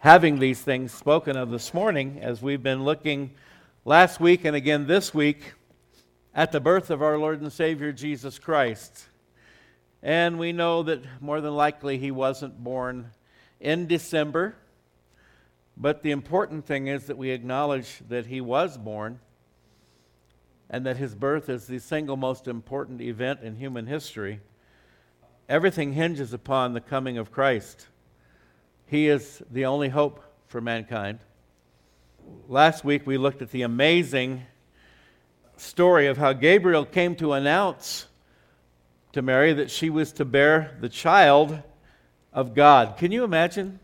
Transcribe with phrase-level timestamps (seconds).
[0.00, 3.30] having these things spoken of this morning as we've been looking
[3.84, 5.52] last week and again this week
[6.34, 9.08] at the birth of our Lord and Savior Jesus Christ.
[10.02, 13.10] And we know that more than likely he wasn't born
[13.60, 14.54] in December.
[15.76, 19.20] But the important thing is that we acknowledge that he was born
[20.70, 24.40] and that his birth is the single most important event in human history.
[25.46, 27.88] Everything hinges upon the coming of Christ.
[28.90, 31.20] He is the only hope for mankind.
[32.48, 34.42] Last week we looked at the amazing
[35.56, 38.08] story of how Gabriel came to announce
[39.12, 41.56] to Mary that she was to bear the child
[42.32, 42.96] of God.
[42.96, 43.78] Can you imagine?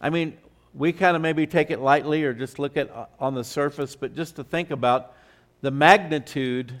[0.00, 0.38] I mean,
[0.74, 3.94] we kind of maybe take it lightly or just look at uh, on the surface,
[3.94, 5.14] but just to think about
[5.60, 6.80] the magnitude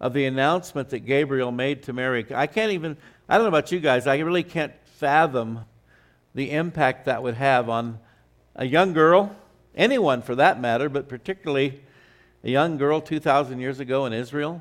[0.00, 2.26] of the announcement that Gabriel made to Mary.
[2.34, 2.96] I can't even,
[3.28, 5.60] I don't know about you guys, I really can't fathom
[6.34, 7.98] the impact that would have on
[8.56, 9.34] a young girl,
[9.74, 11.80] anyone for that matter, but particularly
[12.42, 14.60] a young girl 2,000 years ago in Israel,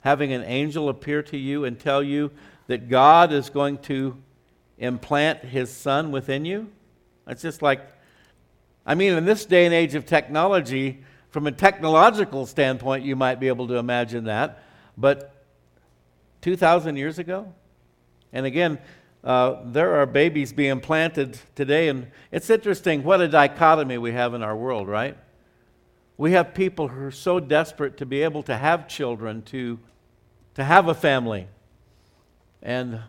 [0.00, 2.30] having an angel appear to you and tell you
[2.66, 4.16] that God is going to
[4.78, 6.68] implant his son within you.
[7.26, 7.80] It's just like,
[8.86, 13.38] I mean, in this day and age of technology, from a technological standpoint, you might
[13.38, 14.62] be able to imagine that.
[14.96, 15.32] But
[16.40, 17.52] 2,000 years ago?
[18.32, 18.78] And again,
[19.22, 24.34] uh, there are babies being planted today, and it's interesting what a dichotomy we have
[24.34, 25.16] in our world, right?
[26.16, 29.78] We have people who are so desperate to be able to have children, to,
[30.54, 31.48] to have a family,
[32.62, 33.00] and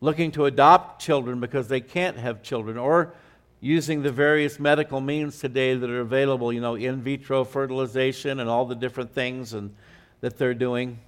[0.00, 3.14] looking to adopt children because they can't have children, or
[3.60, 8.48] using the various medical means today that are available, you know, in vitro fertilization and
[8.48, 9.74] all the different things and,
[10.20, 10.98] that they're doing.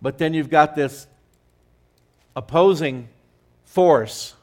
[0.00, 1.06] But then you've got this
[2.38, 3.08] opposing
[3.64, 4.34] force.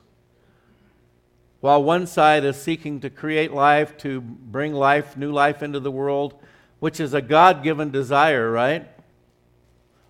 [1.62, 5.92] While one side is seeking to create life, to bring life, new life into the
[5.92, 6.36] world,
[6.80, 8.88] which is a God given desire, right?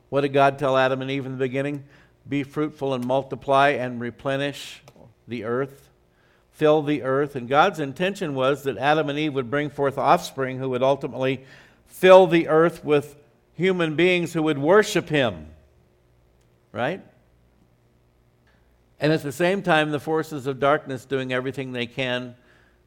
[0.09, 1.83] What did God tell Adam and Eve in the beginning?
[2.27, 4.81] Be fruitful and multiply and replenish
[5.27, 5.89] the earth
[6.55, 7.35] fill the earth.
[7.35, 11.43] And God's intention was that Adam and Eve would bring forth offspring who would ultimately
[11.85, 13.17] fill the earth with
[13.53, 15.47] human beings who would worship Him.
[16.71, 17.03] Right?
[19.05, 22.33] And at the same time, the forces of darkness doing everything they can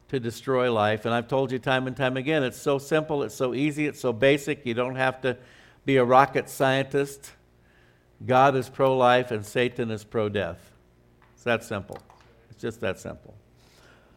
[0.09, 1.05] to destroy life.
[1.05, 4.01] And I've told you time and time again, it's so simple, it's so easy, it's
[4.01, 4.65] so basic.
[4.65, 5.37] You don't have to
[5.85, 7.31] be a rocket scientist.
[8.25, 10.59] God is pro life and Satan is pro death.
[11.35, 11.99] It's that simple.
[12.49, 13.33] It's just that simple.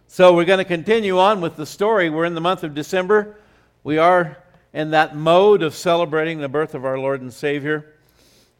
[0.09, 2.11] So we're going to continue on with the story.
[2.11, 3.37] We're in the month of December.
[3.85, 4.39] We are
[4.73, 7.95] in that mode of celebrating the birth of our Lord and Savior.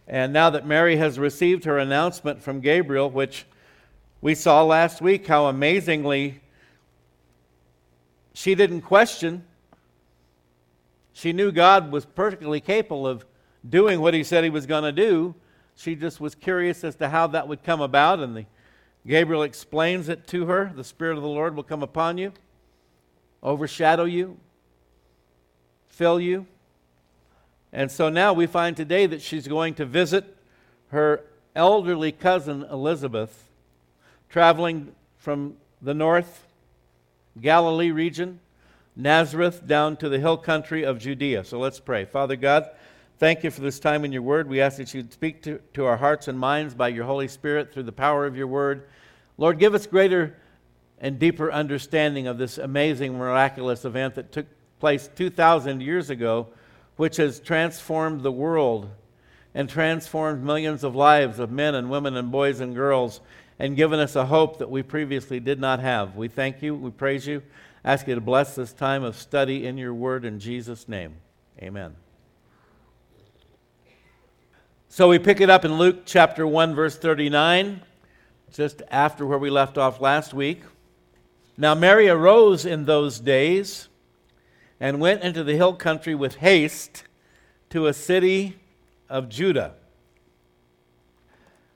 [0.07, 3.47] And now that Mary has received her announcement from Gabriel, which
[4.21, 6.41] we saw last week how amazingly
[8.35, 9.45] she didn't question.
[11.13, 13.25] She knew God was perfectly capable of
[13.69, 15.35] doing what he said he was going to do.
[15.77, 18.47] She just was curious as to how that would come about and the
[19.07, 20.73] Gabriel explains it to her.
[20.75, 22.33] The Spirit of the Lord will come upon you,
[23.43, 24.39] overshadow you,
[25.89, 26.47] fill you.
[27.73, 30.37] And so now we find today that she's going to visit
[30.89, 31.25] her
[31.57, 33.49] elderly cousin Elizabeth,
[34.29, 36.47] traveling from the north
[37.41, 38.41] Galilee region,
[38.95, 41.45] Nazareth, down to the hill country of Judea.
[41.45, 42.05] So let's pray.
[42.05, 42.69] Father God,
[43.23, 44.49] Thank you for this time in your word.
[44.49, 47.73] We ask that you'd speak to, to our hearts and minds by your Holy Spirit
[47.73, 48.89] through the power of your word.
[49.39, 50.37] Lord, give us greater
[50.99, 54.47] and deeper understanding of this amazing, miraculous event that took
[54.81, 56.49] place 2,000 years ago,
[56.97, 58.91] which has transformed the world
[59.55, 63.21] and transformed millions of lives of men and women and boys and girls
[63.59, 66.17] and given us a hope that we previously did not have.
[66.17, 66.75] We thank you.
[66.75, 67.43] We praise you.
[67.85, 71.15] Ask you to bless this time of study in your word in Jesus' name.
[71.61, 71.95] Amen.
[74.89, 77.81] So we pick it up in Luke chapter 1, verse 39,
[78.53, 80.63] just after where we left off last week.
[81.57, 83.89] Now Mary arose in those days
[84.83, 87.05] and went into the hill country with haste
[87.71, 88.59] to a city
[89.09, 89.75] of Judah.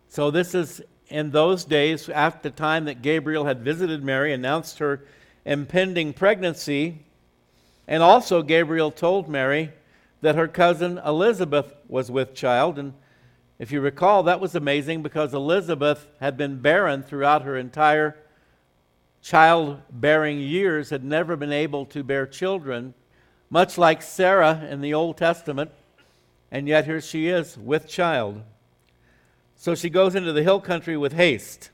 [0.09, 4.81] So this is in those days, after the time that Gabriel had visited Mary, announced
[4.81, 5.05] her
[5.45, 7.05] impending pregnancy,
[7.87, 9.73] and also Gabriel told Mary
[10.21, 12.93] that her cousin Elizabeth was with child, and
[13.61, 18.17] if you recall, that was amazing because Elizabeth had been barren throughout her entire
[19.27, 22.95] childbearing years, had never been able to bear children,
[23.51, 25.73] much like Sarah in the Old Testament,
[26.53, 28.41] and yet here she is with child.
[29.57, 31.71] So she goes into the hill country with haste.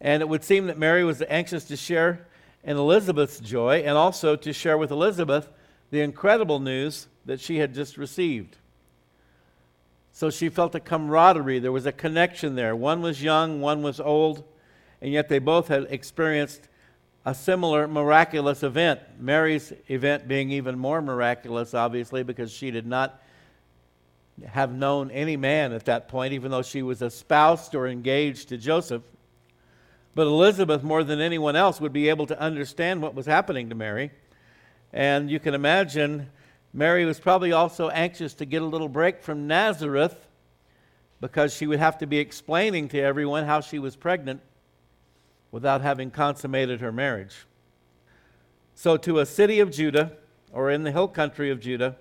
[0.00, 2.28] And it would seem that Mary was anxious to share
[2.62, 5.48] in Elizabeth's joy and also to share with Elizabeth
[5.90, 8.56] the incredible news that she had just received.
[10.12, 11.58] So she felt a camaraderie.
[11.58, 12.76] There was a connection there.
[12.76, 14.44] One was young, one was old,
[15.02, 16.68] and yet they both had experienced
[17.26, 19.00] a similar miraculous event.
[19.18, 23.20] Mary's event being even more miraculous, obviously, because she did not
[24.46, 28.56] have known any man at that point, even though she was espoused or engaged to
[28.56, 29.02] Joseph.
[30.14, 33.74] But Elizabeth, more than anyone else, would be able to understand what was happening to
[33.74, 34.12] Mary.
[34.92, 36.30] And you can imagine
[36.72, 40.28] Mary was probably also anxious to get a little break from Nazareth
[41.20, 44.40] because she would have to be explaining to everyone how she was pregnant
[45.52, 47.46] without having consummated her marriage.
[48.74, 50.12] So, to a city of Judah,
[50.52, 51.96] or in the hill country of Judah,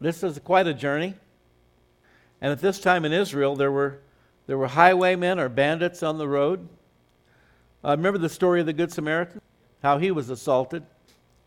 [0.00, 1.14] this is quite a journey.
[2.40, 3.98] And at this time in Israel, there were,
[4.46, 6.68] there were highwaymen or bandits on the road.
[7.84, 9.40] Uh, remember the story of the Good Samaritan?
[9.82, 10.84] How he was assaulted.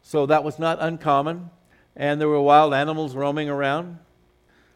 [0.01, 1.49] So that was not uncommon.
[1.95, 3.99] And there were wild animals roaming around.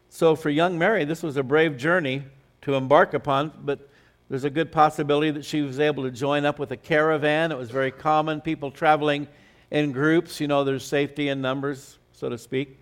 [0.10, 2.24] So for young Mary, this was a brave journey
[2.62, 3.90] to embark upon, but
[4.30, 7.52] there's a good possibility that she was able to join up with a caravan.
[7.52, 9.28] It was very common, people traveling
[9.70, 10.40] in groups.
[10.40, 12.80] You know, there's safety in numbers, so to speak.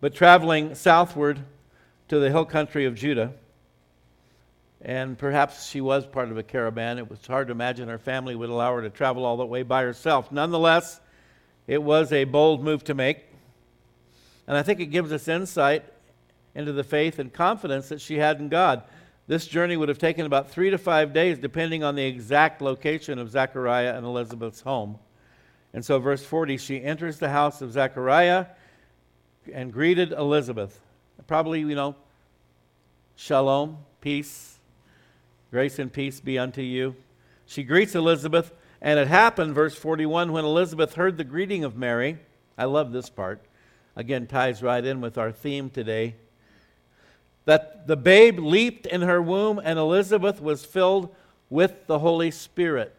[0.00, 1.40] But traveling southward
[2.08, 3.32] to the hill country of Judah,
[4.82, 6.98] and perhaps she was part of a caravan.
[6.98, 9.62] It was hard to imagine her family would allow her to travel all that way
[9.62, 10.30] by herself.
[10.30, 11.00] Nonetheless,
[11.66, 13.24] it was a bold move to make.
[14.46, 15.84] And I think it gives us insight
[16.54, 18.82] into the faith and confidence that she had in God.
[19.26, 23.18] This journey would have taken about three to five days, depending on the exact location
[23.18, 24.98] of Zechariah and Elizabeth's home.
[25.72, 28.46] And so, verse 40, she enters the house of Zechariah
[29.52, 30.78] and greeted Elizabeth.
[31.26, 31.96] Probably, you know,
[33.16, 34.58] shalom, peace,
[35.50, 36.94] grace and peace be unto you.
[37.46, 42.18] She greets Elizabeth, and it happened, verse 41, when Elizabeth heard the greeting of Mary.
[42.58, 43.42] I love this part.
[43.96, 46.16] Again, ties right in with our theme today
[47.44, 51.14] that the babe leaped in her womb and Elizabeth was filled
[51.50, 52.94] with the Holy Spirit.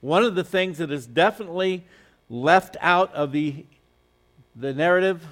[0.00, 1.84] One of the things that is definitely
[2.28, 3.64] left out of the,
[4.56, 5.24] the narrative,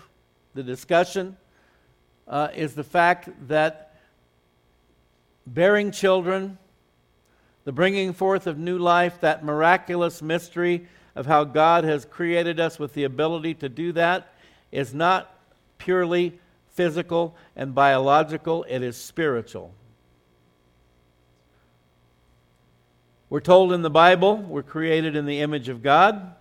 [0.54, 1.36] the discussion,
[2.28, 3.96] uh, is the fact that
[5.46, 6.58] bearing children,
[7.64, 10.86] the bringing forth of new life, that miraculous mystery
[11.16, 14.32] of how God has created us with the ability to do that,
[14.70, 15.34] is not
[15.78, 16.38] purely
[16.72, 19.74] physical and biological, it is spiritual.
[23.28, 26.34] We're told in the Bible we're created in the image of God.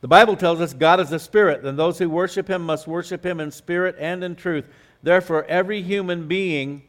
[0.00, 3.24] The Bible tells us God is a spirit, and those who worship him must worship
[3.24, 4.66] him in spirit and in truth.
[5.02, 6.82] Therefore, every human being,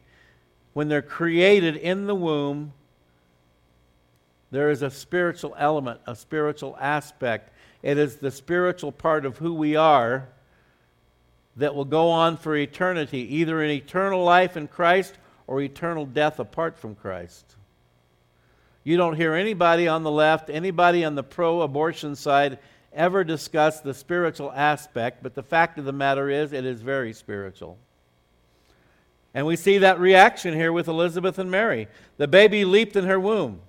[0.73, 2.73] when they're created in the womb,
[4.51, 7.51] there is a spiritual element, a spiritual aspect.
[7.81, 10.27] It is the spiritual part of who we are
[11.59, 15.17] that will go on for eternity, either in eternal life in Christ
[15.47, 17.55] or eternal death apart from Christ.
[18.83, 22.59] You don't hear anybody on the left, anybody on the pro abortion side
[22.93, 27.13] ever discuss the spiritual aspect, but the fact of the matter is, it is very
[27.13, 27.77] spiritual.
[29.33, 31.87] And we see that reaction here with Elizabeth and Mary.
[32.17, 33.61] The baby leaped in her womb.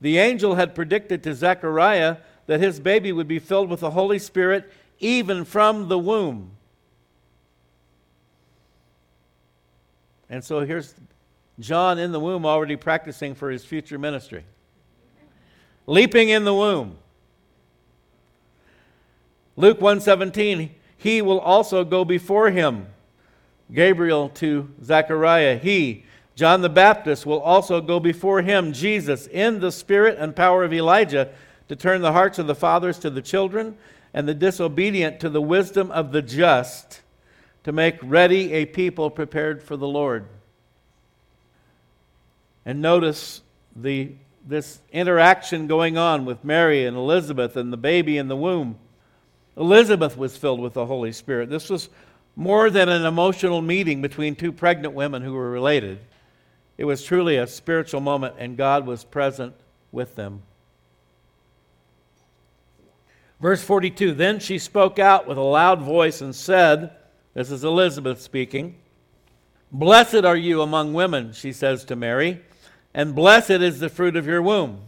[0.00, 2.16] The angel had predicted to Zechariah
[2.46, 6.52] that his baby would be filled with the Holy Spirit even from the womb.
[10.30, 10.94] And so here's
[11.58, 14.44] John in the womb already practicing for his future ministry.
[15.86, 16.96] Leaping in the womb.
[19.56, 22.86] Luke 117, he will also go before him.
[23.74, 26.04] Gabriel to Zechariah, he,
[26.36, 30.72] John the Baptist, will also go before him, Jesus, in the spirit and power of
[30.72, 31.30] Elijah,
[31.68, 33.76] to turn the hearts of the fathers to the children
[34.14, 37.02] and the disobedient to the wisdom of the just
[37.64, 40.26] to make ready a people prepared for the Lord.
[42.64, 43.42] And notice
[43.74, 44.12] the,
[44.46, 48.76] this interaction going on with Mary and Elizabeth and the baby in the womb.
[49.56, 51.50] Elizabeth was filled with the Holy Spirit.
[51.50, 51.88] This was
[52.36, 55.98] more than an emotional meeting between two pregnant women who were related.
[56.78, 59.54] It was truly a spiritual moment, and God was present
[59.92, 60.42] with them.
[63.40, 66.92] Verse 42 Then she spoke out with a loud voice and said,
[67.34, 68.76] this is Elizabeth speaking.
[69.72, 72.42] Blessed are you among women, she says to Mary,
[72.92, 74.82] and blessed is the fruit of your womb.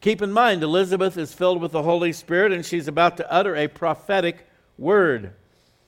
[0.00, 3.56] Keep in mind, Elizabeth is filled with the Holy Spirit and she's about to utter
[3.56, 4.46] a prophetic
[4.78, 5.32] word.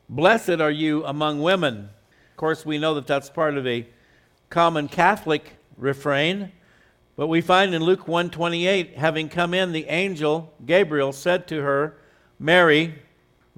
[0.09, 1.89] Blessed are you among women.
[2.31, 3.87] Of course, we know that that's part of a
[4.51, 6.53] common Catholic refrain,
[7.17, 11.97] but we find in Luke 128, having come in, the angel Gabriel said to her,
[12.39, 13.03] Mary,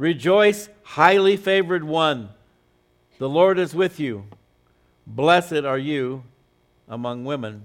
[0.01, 2.31] rejoice, highly favored one.
[3.19, 4.25] The Lord is with you.
[5.07, 6.25] Blessed are you
[6.89, 7.65] among women.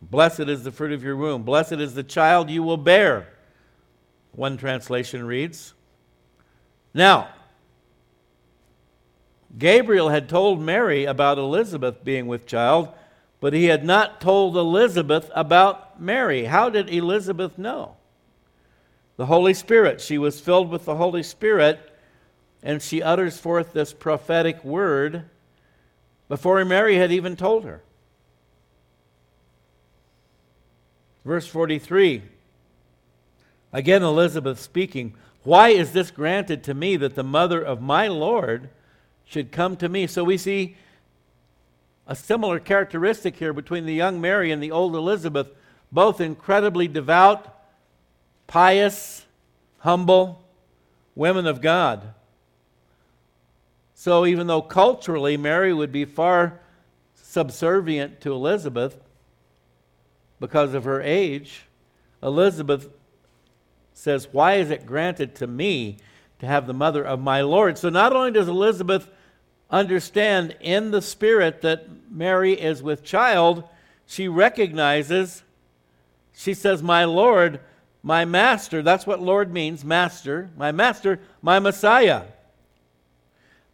[0.00, 1.42] Blessed is the fruit of your womb.
[1.42, 3.28] Blessed is the child you will bear.
[4.32, 5.74] One translation reads.
[6.94, 7.28] Now,
[9.56, 12.88] Gabriel had told Mary about Elizabeth being with child,
[13.38, 16.46] but he had not told Elizabeth about Mary.
[16.46, 17.96] How did Elizabeth know?
[19.16, 20.00] The Holy Spirit.
[20.00, 21.78] She was filled with the Holy Spirit,
[22.62, 25.24] and she utters forth this prophetic word
[26.28, 27.82] before Mary had even told her.
[31.24, 32.22] Verse 43.
[33.72, 38.68] Again, Elizabeth speaking, Why is this granted to me that the mother of my Lord
[39.24, 40.06] should come to me?
[40.06, 40.76] So we see
[42.06, 45.48] a similar characteristic here between the young Mary and the old Elizabeth,
[45.90, 47.53] both incredibly devout,
[48.46, 49.26] pious,
[49.78, 50.42] humble
[51.14, 52.14] women of God.
[53.94, 56.60] So even though culturally Mary would be far
[57.14, 59.00] subservient to Elizabeth,
[60.40, 61.62] because of her age,
[62.22, 62.88] Elizabeth
[63.92, 65.98] says, Why is it granted to me
[66.40, 67.78] to have the mother of my Lord?
[67.78, 69.08] So not only does Elizabeth
[69.70, 73.64] understand in the spirit that Mary is with child,
[74.06, 75.42] she recognizes,
[76.34, 77.60] she says, My Lord,
[78.04, 78.82] my master.
[78.82, 80.50] That's what Lord means, master.
[80.58, 82.24] My master, my Messiah.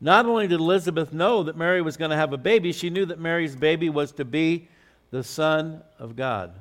[0.00, 3.04] Not only did Elizabeth know that Mary was going to have a baby, she knew
[3.06, 4.68] that Mary's baby was to be
[5.10, 6.52] the Son of God.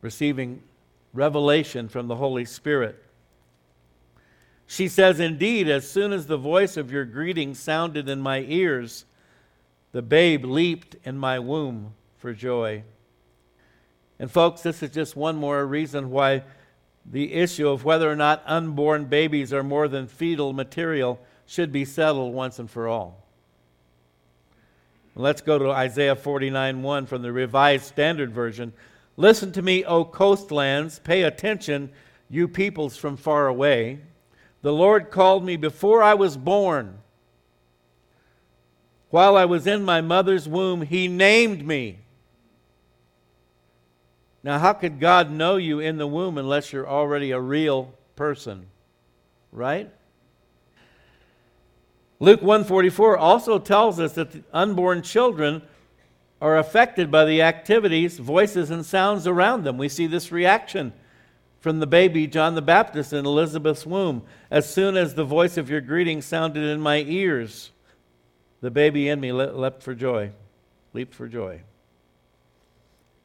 [0.00, 0.62] Receiving
[1.12, 3.00] revelation from the Holy Spirit.
[4.66, 9.04] She says, Indeed, as soon as the voice of your greeting sounded in my ears,
[9.92, 12.84] the babe leaped in my womb for joy.
[14.20, 16.42] And, folks, this is just one more reason why
[17.10, 21.86] the issue of whether or not unborn babies are more than fetal material should be
[21.86, 23.26] settled once and for all.
[25.16, 28.74] Let's go to Isaiah 49:1 from the Revised Standard Version.
[29.16, 30.98] Listen to me, O coastlands.
[30.98, 31.90] Pay attention,
[32.28, 34.00] you peoples from far away.
[34.60, 36.98] The Lord called me before I was born.
[39.08, 42.00] While I was in my mother's womb, He named me.
[44.42, 48.66] Now, how could God know you in the womb unless you're already a real person?
[49.52, 49.90] Right?
[52.18, 55.62] Luke 144 also tells us that unborn children
[56.40, 59.76] are affected by the activities, voices, and sounds around them.
[59.76, 60.92] We see this reaction
[61.60, 64.22] from the baby John the Baptist in Elizabeth's womb.
[64.50, 67.72] As soon as the voice of your greeting sounded in my ears,
[68.62, 70.30] the baby in me leapt for joy,
[70.94, 71.62] leaped for joy.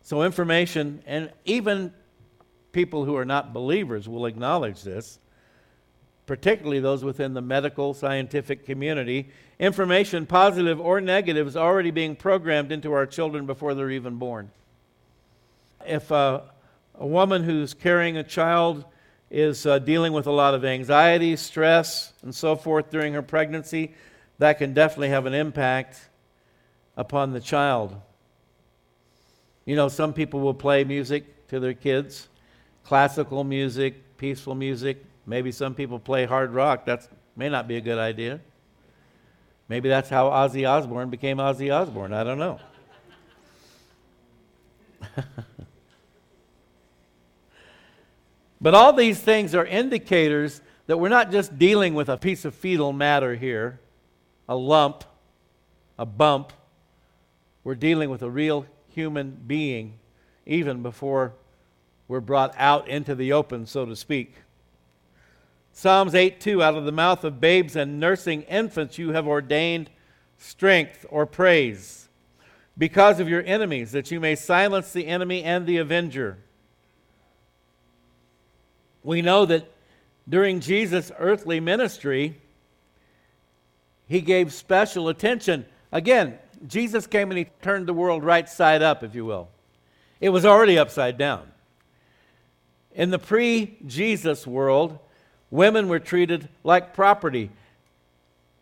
[0.06, 1.92] So, information, and even
[2.72, 5.20] people who are not believers will acknowledge this
[6.26, 9.30] particularly those within the medical scientific community.
[9.60, 14.50] Information, positive or negative, is already being programmed into our children before they're even born.
[15.86, 16.44] If a,
[16.96, 18.86] a woman who's carrying a child
[19.30, 23.94] is uh, dealing with a lot of anxiety, stress, and so forth during her pregnancy,
[24.40, 26.10] that can definitely have an impact
[26.98, 27.96] upon the child.
[29.66, 32.30] You know, some people will play music to their kids
[32.84, 36.86] classical music, peaceful music, Maybe some people play hard rock.
[36.86, 38.40] That may not be a good idea.
[39.68, 42.14] Maybe that's how Ozzy Osbourne became Ozzy Osbourne.
[42.14, 42.60] I don't know.
[48.62, 52.54] but all these things are indicators that we're not just dealing with a piece of
[52.54, 53.80] fetal matter here,
[54.48, 55.04] a lump,
[55.98, 56.54] a bump.
[57.64, 60.00] We're dealing with a real human being
[60.46, 61.34] even before
[62.08, 64.36] we're brought out into the open, so to speak.
[65.74, 69.90] Psalms 8 2 Out of the mouth of babes and nursing infants you have ordained
[70.38, 72.08] strength or praise
[72.78, 76.38] because of your enemies, that you may silence the enemy and the avenger.
[79.04, 79.72] We know that
[80.28, 82.42] during Jesus' earthly ministry,
[84.08, 85.66] he gave special attention.
[85.92, 86.38] Again,
[86.68, 89.50] Jesus came and he turned the world right side up, if you will.
[90.22, 91.52] It was already upside down.
[92.94, 95.00] In the pre Jesus world,
[95.56, 97.50] Women were treated like property.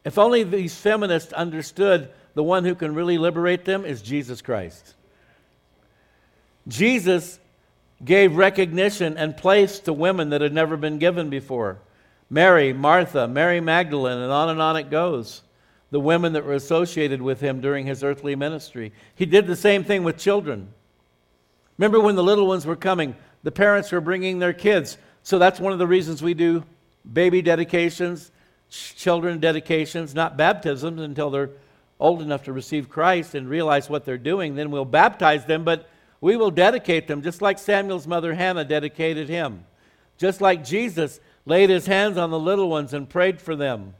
[0.06, 4.94] If only these feminists understood the one who can really liberate them is Jesus Christ.
[6.68, 7.40] Jesus
[8.04, 11.80] gave recognition and place to women that had never been given before.
[12.30, 15.42] Mary, Martha, Mary Magdalene, and on and on it goes.
[15.94, 18.92] The women that were associated with him during his earthly ministry.
[19.14, 20.74] He did the same thing with children.
[21.78, 24.98] Remember when the little ones were coming, the parents were bringing their kids.
[25.22, 26.64] So that's one of the reasons we do
[27.14, 28.32] baby dedications,
[28.70, 31.52] children dedications, not baptisms until they're
[32.00, 34.56] old enough to receive Christ and realize what they're doing.
[34.56, 35.88] Then we'll baptize them, but
[36.22, 39.64] we will dedicate them just like Samuel's mother Hannah dedicated him.
[40.18, 43.94] Just like Jesus laid his hands on the little ones and prayed for them.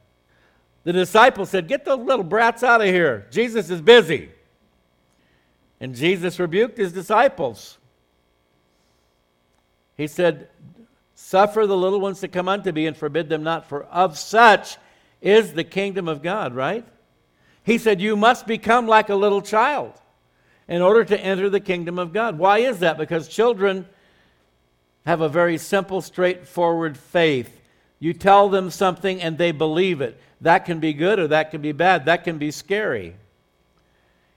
[0.84, 3.26] The disciples said, Get those little brats out of here.
[3.30, 4.30] Jesus is busy.
[5.80, 7.78] And Jesus rebuked his disciples.
[9.96, 10.48] He said,
[11.14, 14.76] Suffer the little ones to come unto me and forbid them not, for of such
[15.20, 16.86] is the kingdom of God, right?
[17.62, 19.94] He said, You must become like a little child
[20.68, 22.38] in order to enter the kingdom of God.
[22.38, 22.98] Why is that?
[22.98, 23.86] Because children
[25.06, 27.60] have a very simple, straightforward faith.
[28.04, 30.20] You tell them something and they believe it.
[30.42, 32.04] That can be good or that can be bad.
[32.04, 33.16] That can be scary.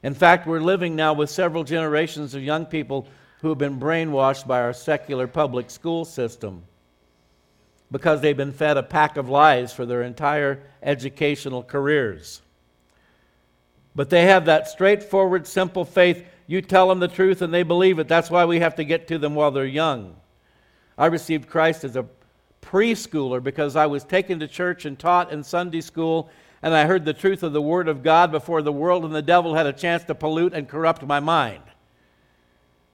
[0.02, 3.10] In fact, we're living now with several generations of young people
[3.42, 6.64] who have been brainwashed by our secular public school system
[7.92, 12.42] because they've been fed a pack of lies for their entire educational careers.
[13.96, 16.26] But they have that straightforward, simple faith.
[16.48, 18.08] You tell them the truth and they believe it.
[18.08, 20.16] That's why we have to get to them while they're young.
[20.98, 22.06] I received Christ as a
[22.68, 26.30] preschooler because I was taken to church and taught in Sunday school,
[26.62, 29.22] and I heard the truth of the Word of God before the world and the
[29.22, 31.64] devil had a chance to pollute and corrupt my mind.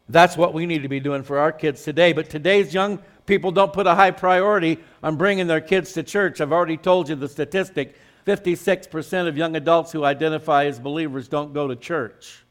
[0.09, 2.13] That's what we need to be doing for our kids today.
[2.13, 6.41] But today's young people don't put a high priority on bringing their kids to church.
[6.41, 7.95] I've already told you the statistic
[8.27, 12.43] 56% of young adults who identify as believers don't go to church.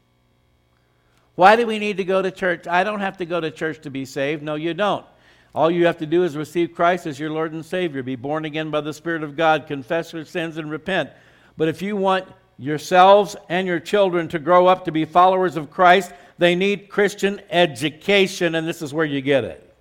[1.35, 2.67] Why do we need to go to church?
[2.67, 4.43] I don't have to go to church to be saved.
[4.43, 5.05] No, you don't.
[5.55, 8.45] All you have to do is receive Christ as your Lord and Savior, be born
[8.45, 11.11] again by the Spirit of God, confess your sins, and repent.
[11.57, 15.69] But if you want yourselves and your children to grow up to be followers of
[15.69, 19.75] Christ, they need Christian education, and this is where you get it.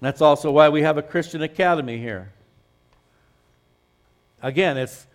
[0.00, 2.32] That's also why we have a Christian academy here.
[4.42, 5.06] Again, it's,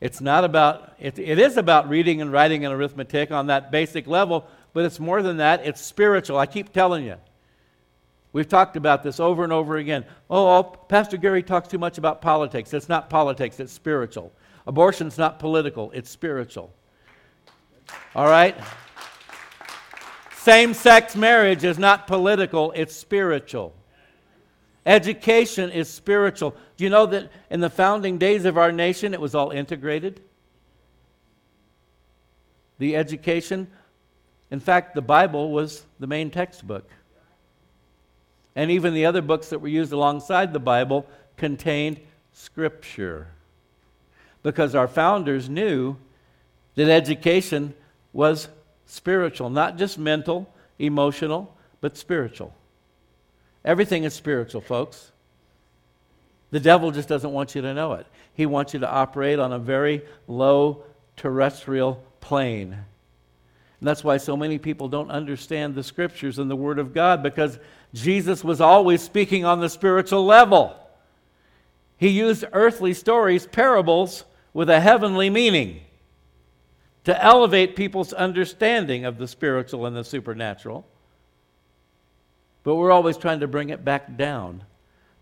[0.00, 4.06] it's not about, it, it is about reading and writing and arithmetic on that basic
[4.06, 6.38] level, but it's more than that, it's spiritual.
[6.38, 7.16] I keep telling you.
[8.32, 10.06] We've talked about this over and over again.
[10.30, 12.72] Oh, oh Pastor Gary talks too much about politics.
[12.72, 14.32] It's not politics, it's spiritual.
[14.66, 16.72] Abortion's not political, it's spiritual.
[18.14, 18.56] All right?
[20.36, 23.74] Same sex marriage is not political, it's spiritual.
[24.84, 26.56] Education is spiritual.
[26.76, 30.20] Do you know that in the founding days of our nation, it was all integrated?
[32.78, 33.68] The education
[34.52, 36.86] in fact, the Bible was the main textbook.
[38.54, 41.06] And even the other books that were used alongside the Bible
[41.38, 41.98] contained
[42.34, 43.28] Scripture.
[44.42, 45.96] Because our founders knew
[46.74, 47.72] that education
[48.12, 48.48] was
[48.84, 52.54] spiritual, not just mental, emotional, but spiritual.
[53.64, 55.12] Everything is spiritual, folks.
[56.50, 58.06] The devil just doesn't want you to know it.
[58.34, 60.84] He wants you to operate on a very low
[61.16, 62.84] terrestrial plane.
[63.82, 67.20] And that's why so many people don't understand the scriptures and the Word of God
[67.20, 67.58] because
[67.92, 70.76] Jesus was always speaking on the spiritual level.
[71.96, 74.22] He used earthly stories, parables,
[74.54, 75.80] with a heavenly meaning
[77.02, 80.86] to elevate people's understanding of the spiritual and the supernatural.
[82.62, 84.62] But we're always trying to bring it back down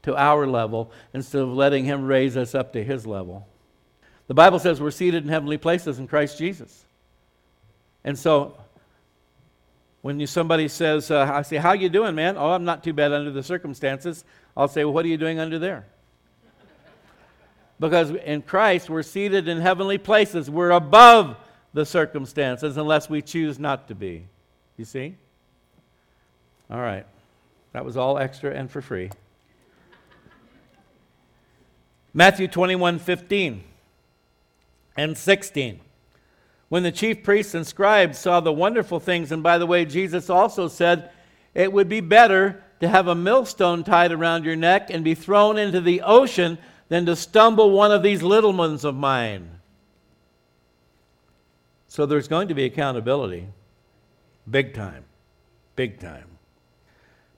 [0.02, 3.48] to our level instead of letting Him raise us up to His level.
[4.26, 6.84] The Bible says we're seated in heavenly places in Christ Jesus.
[8.04, 8.56] And so
[10.02, 12.36] when you, somebody says, uh, I say, how you doing, man?
[12.36, 14.24] Oh, I'm not too bad under the circumstances.
[14.56, 15.86] I'll say, well, what are you doing under there?
[17.80, 20.50] because in Christ, we're seated in heavenly places.
[20.50, 21.36] We're above
[21.72, 24.26] the circumstances unless we choose not to be.
[24.76, 25.16] You see?
[26.70, 27.06] All right.
[27.72, 29.10] That was all extra and for free.
[32.12, 33.62] Matthew 21 15
[34.96, 35.80] and 16
[36.70, 40.30] when the chief priests and scribes saw the wonderful things, and by the way, Jesus
[40.30, 41.10] also said,
[41.52, 45.58] it would be better to have a millstone tied around your neck and be thrown
[45.58, 49.50] into the ocean than to stumble one of these little ones of mine.
[51.88, 53.48] So there's going to be accountability.
[54.48, 55.04] Big time.
[55.74, 56.26] Big time.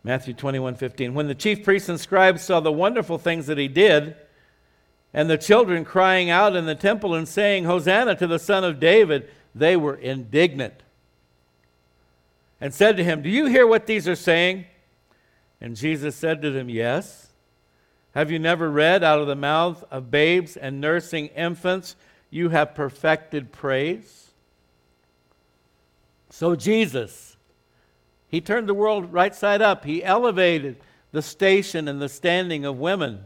[0.04, 1.14] Matthew 21 15.
[1.14, 4.14] When the chief priests and scribes saw the wonderful things that he did,
[5.14, 8.80] and the children crying out in the temple and saying, Hosanna to the Son of
[8.80, 10.82] David, they were indignant
[12.62, 14.66] and said to him, Do you hear what these are saying?
[15.60, 17.32] And Jesus said to them, Yes.
[18.14, 21.96] Have you never read out of the mouth of babes and nursing infants,
[22.30, 24.30] you have perfected praise?
[26.30, 27.36] So, Jesus,
[28.28, 29.84] He turned the world right side up.
[29.84, 30.76] He elevated
[31.10, 33.24] the station and the standing of women.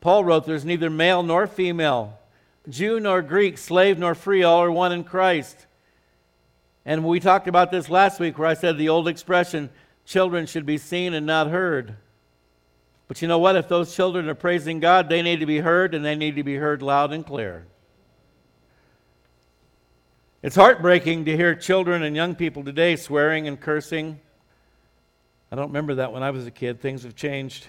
[0.00, 2.18] Paul wrote, There's neither male nor female,
[2.68, 5.66] Jew nor Greek, slave nor free, all are one in Christ.
[6.84, 9.70] And we talked about this last week where I said the old expression,
[10.04, 11.96] children should be seen and not heard.
[13.08, 13.56] But you know what?
[13.56, 16.42] If those children are praising God, they need to be heard and they need to
[16.42, 17.66] be heard loud and clear.
[20.42, 24.20] It's heartbreaking to hear children and young people today swearing and cursing.
[25.50, 26.80] I don't remember that when I was a kid.
[26.80, 27.68] Things have changed.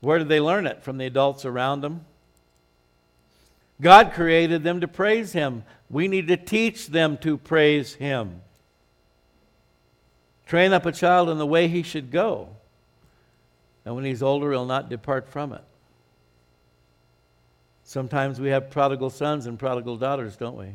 [0.00, 0.82] Where did they learn it?
[0.82, 2.04] From the adults around them?
[3.80, 5.64] God created them to praise Him.
[5.90, 8.42] We need to teach them to praise Him.
[10.46, 12.48] Train up a child in the way he should go
[13.88, 15.62] and when he's older, he'll not depart from it.
[17.84, 20.74] Sometimes we have prodigal sons and prodigal daughters, don't we?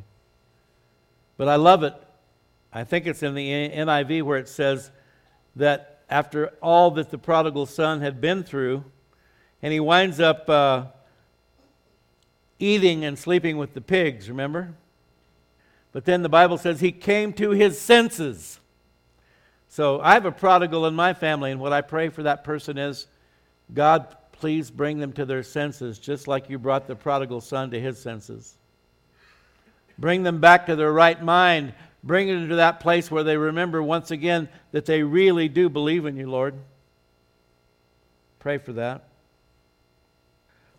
[1.38, 1.94] But I love it.
[2.74, 4.90] I think it's in the NIV where it says
[5.56, 8.84] that after all that the prodigal son had been through,
[9.64, 10.84] and he winds up uh,
[12.60, 14.76] eating and sleeping with the pigs, remember?
[15.94, 18.60] But then the Bible says he came to his senses.
[19.70, 22.78] So I have a prodigal in my family, and what I pray for that person
[22.78, 23.08] is
[23.74, 27.80] God, please bring them to their senses, just like you brought the prodigal son to
[27.80, 28.58] his senses.
[29.98, 31.74] Bring them back to their right mind.
[32.04, 36.06] Bring them to that place where they remember once again that they really do believe
[36.06, 36.56] in you, Lord.
[38.40, 39.08] Pray for that.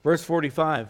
[0.05, 0.89] Verse 45.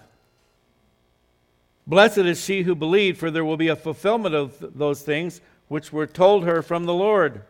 [1.86, 5.92] Blessed is she who believed, for there will be a fulfillment of those things which
[5.92, 7.42] were told her from the Lord.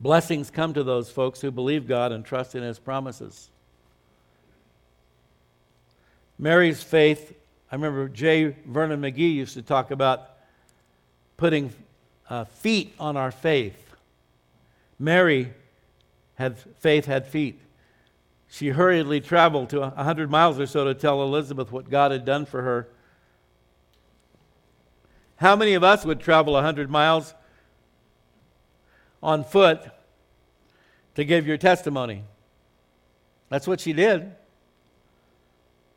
[0.00, 3.50] Blessings come to those folks who believe God and trust in His promises.
[6.38, 7.34] Mary's faith,
[7.70, 8.56] I remember J.
[8.66, 10.30] Vernon McGee used to talk about
[11.36, 11.72] putting
[12.28, 13.94] uh, feet on our faith.
[14.98, 15.52] Mary
[16.34, 17.60] had faith, had feet.
[18.52, 22.44] She hurriedly traveled to 100 miles or so to tell Elizabeth what God had done
[22.44, 22.86] for her.
[25.36, 27.32] How many of us would travel 100 miles
[29.22, 29.80] on foot
[31.14, 32.24] to give your testimony.
[33.48, 34.34] That's what she did.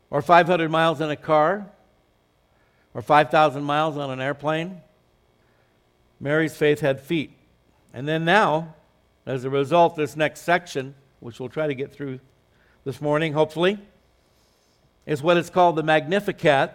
[0.08, 1.66] Or 500 miles in a car,
[2.94, 4.80] or 5,000 miles on an airplane.
[6.18, 7.32] Mary's faith had feet.
[7.92, 8.74] And then now,
[9.26, 12.18] as a result, this next section, which we'll try to get through
[12.86, 13.78] this morning, hopefully,
[15.06, 16.72] is what is called the Magnificat.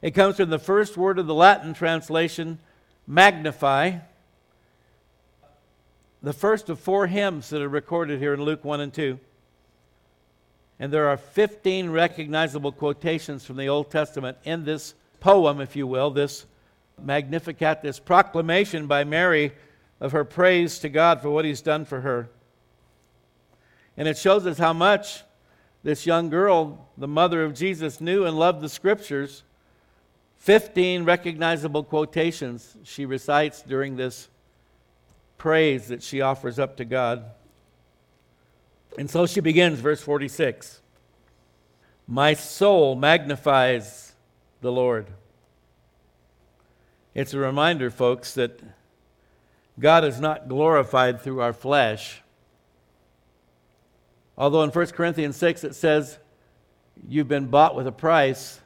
[0.00, 2.58] It comes from the first word of the Latin translation,
[3.06, 3.98] magnify
[6.22, 9.20] the first of four hymns that are recorded here in Luke 1 and 2.
[10.78, 15.86] And there are 15 recognizable quotations from the Old Testament in this poem, if you
[15.86, 16.46] will, this
[16.98, 19.52] Magnificat, this proclamation by Mary
[20.00, 22.30] of her praise to God for what He's done for her.
[23.98, 25.22] And it shows us how much
[25.82, 29.42] this young girl, the mother of Jesus, knew and loved the Scriptures.
[30.38, 34.28] 15 recognizable quotations she recites during this
[35.38, 37.24] praise that she offers up to God.
[38.98, 40.80] And so she begins, verse 46
[42.06, 44.14] My soul magnifies
[44.60, 45.06] the Lord.
[47.14, 48.60] It's a reminder, folks, that
[49.78, 52.22] God is not glorified through our flesh.
[54.38, 56.18] Although in 1 Corinthians 6 it says,
[57.08, 58.60] You've been bought with a price,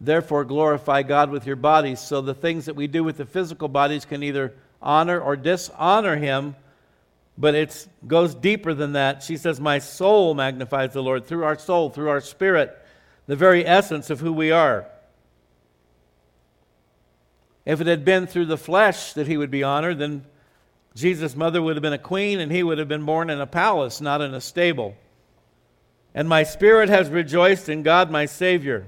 [0.00, 2.00] therefore glorify God with your bodies.
[2.00, 6.16] So the things that we do with the physical bodies can either honor or dishonor
[6.16, 6.56] him,
[7.38, 9.22] but it goes deeper than that.
[9.22, 12.76] She says, My soul magnifies the Lord through our soul, through our spirit,
[13.26, 14.86] the very essence of who we are.
[17.64, 20.24] If it had been through the flesh that he would be honored, then
[20.94, 23.46] Jesus' mother would have been a queen and he would have been born in a
[23.46, 24.94] palace, not in a stable.
[26.14, 28.86] And my spirit has rejoiced in God my Savior.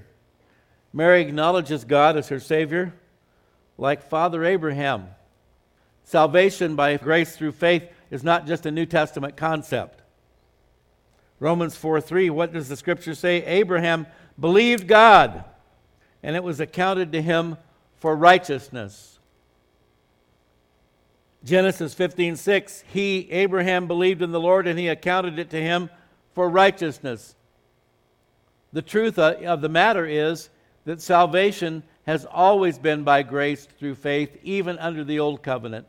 [0.92, 2.94] Mary acknowledges God as her Savior,
[3.78, 5.08] like Father Abraham.
[6.04, 10.02] Salvation by grace through faith is not just a New Testament concept.
[11.40, 13.44] Romans 4 3, what does the scripture say?
[13.44, 14.06] Abraham
[14.38, 15.44] believed God,
[16.22, 17.56] and it was accounted to him
[17.96, 19.13] for righteousness.
[21.44, 25.90] Genesis 15 6, he, Abraham, believed in the Lord, and he accounted it to him
[26.34, 27.34] for righteousness.
[28.72, 30.48] The truth uh, of the matter is
[30.86, 35.86] that salvation has always been by grace through faith, even under the old covenant.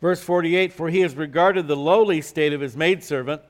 [0.00, 3.42] Verse 48 For he has regarded the lowly state of his maidservant.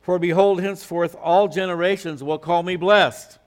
[0.00, 3.38] For behold, henceforth all generations will call me blessed.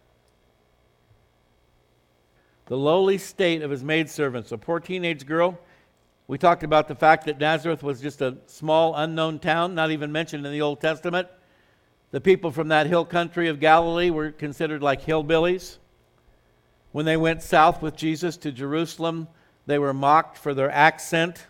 [2.68, 5.58] The lowly state of his maidservants, a poor teenage girl.
[6.32, 10.14] We talked about the fact that Nazareth was just a small, unknown town, not even
[10.14, 11.28] mentioned in the Old Testament.
[12.12, 15.78] The people from that hill country of Galilee were considered like hillbillies.
[16.94, 19.28] When they went south with Jesus to Jerusalem,
[19.66, 21.48] they were mocked for their accent.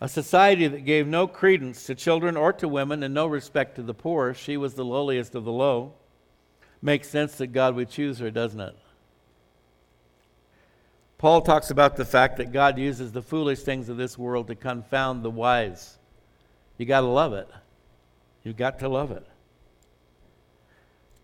[0.00, 3.82] A society that gave no credence to children or to women and no respect to
[3.82, 5.94] the poor, she was the lowliest of the low.
[6.80, 8.76] Makes sense that God would choose her, doesn't it?
[11.22, 14.56] Paul talks about the fact that God uses the foolish things of this world to
[14.56, 15.96] confound the wise.
[16.78, 17.48] You got to love it.
[18.42, 19.24] You've got to love it.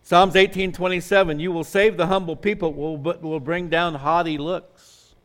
[0.01, 5.15] Psalms 18:27 You will save the humble people but will bring down haughty looks.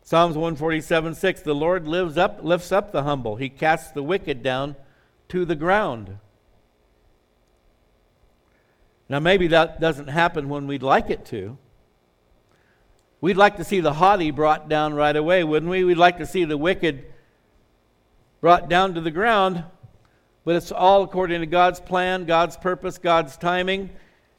[0.00, 4.42] Psalms 147 6 The Lord lives up, lifts up the humble, he casts the wicked
[4.42, 4.76] down
[5.28, 6.16] to the ground.
[9.10, 11.58] Now, maybe that doesn't happen when we'd like it to.
[13.20, 15.84] We'd like to see the haughty brought down right away, wouldn't we?
[15.84, 17.04] We'd like to see the wicked
[18.40, 19.62] brought down to the ground,
[20.44, 23.90] but it's all according to God's plan, God's purpose, God's timing,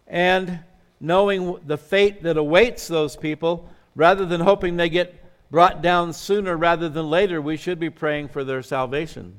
[0.07, 0.59] and
[0.99, 6.57] knowing the fate that awaits those people rather than hoping they get brought down sooner
[6.57, 9.37] rather than later, we should be praying for their salvation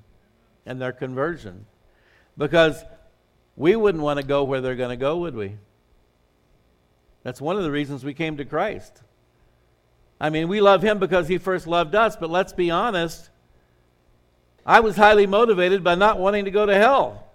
[0.66, 1.66] and their conversion.
[2.38, 2.84] Because
[3.56, 5.56] we wouldn't want to go where they're going to go, would we?
[7.24, 9.02] That's one of the reasons we came to Christ.
[10.22, 13.28] I mean, we love him because he first loved us, but let's be honest.
[14.64, 17.26] I was highly motivated by not wanting to go to hell.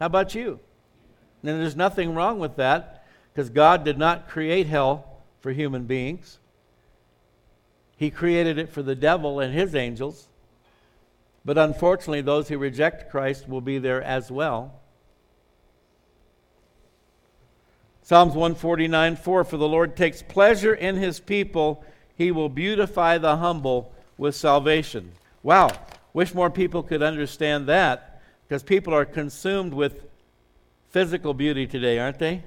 [0.00, 0.58] How about you?
[1.42, 6.38] And there's nothing wrong with that because God did not create hell for human beings.
[7.98, 10.28] He created it for the devil and his angels.
[11.44, 14.80] But unfortunately, those who reject Christ will be there as well.
[18.00, 21.84] Psalms 149 4 For the Lord takes pleasure in his people,
[22.18, 25.12] he will beautify the humble with salvation.
[25.44, 25.70] Wow,
[26.12, 30.02] wish more people could understand that because people are consumed with
[30.90, 32.42] physical beauty today, aren't they?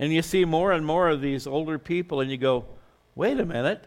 [0.00, 2.64] And you see more and more of these older people, and you go,
[3.14, 3.86] wait a minute,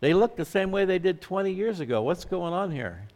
[0.00, 2.00] they look the same way they did 20 years ago.
[2.00, 3.06] What's going on here?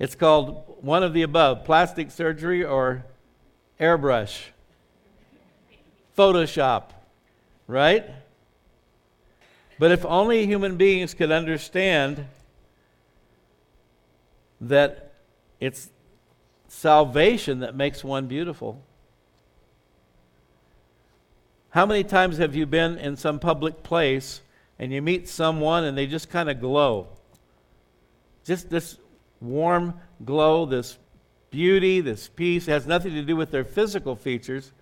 [0.00, 3.06] It's called one of the above plastic surgery or
[3.80, 4.46] airbrush,
[6.18, 6.90] Photoshop,
[7.66, 8.04] right?
[9.78, 12.26] But if only human beings could understand
[14.60, 15.12] that
[15.60, 15.90] it's
[16.68, 18.82] salvation that makes one beautiful.
[21.70, 24.40] How many times have you been in some public place
[24.78, 27.08] and you meet someone and they just kind of glow?
[28.44, 28.96] Just this
[29.40, 30.96] warm glow, this
[31.50, 32.66] beauty, this peace.
[32.66, 34.72] It has nothing to do with their physical features.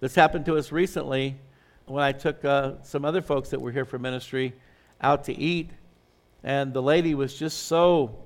[0.00, 1.36] This happened to us recently
[1.86, 4.54] when I took uh, some other folks that were here for ministry
[5.00, 5.70] out to eat,
[6.42, 8.24] and the lady was just so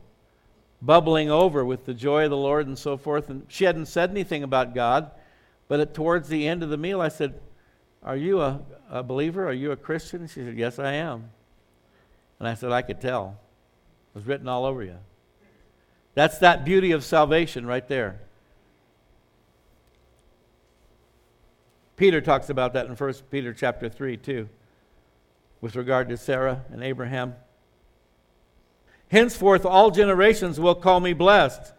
[0.83, 3.31] bubbling over with the joy of the Lord and so forth.
[3.31, 5.11] And she hadn't said anything about God,
[5.69, 7.35] but at, towards the end of the meal, I said,
[8.03, 9.47] are you a, a believer?
[9.47, 10.27] Are you a Christian?
[10.27, 11.31] She said, Yes, I am.
[12.39, 13.39] And I said, I could tell.
[14.15, 14.97] It was written all over you.
[16.15, 18.21] That's that beauty of salvation right there.
[22.01, 24.49] Peter talks about that in 1 Peter chapter 3 too,
[25.61, 27.35] with regard to Sarah and Abraham.
[29.09, 31.75] Henceforth, all generations will call me blessed.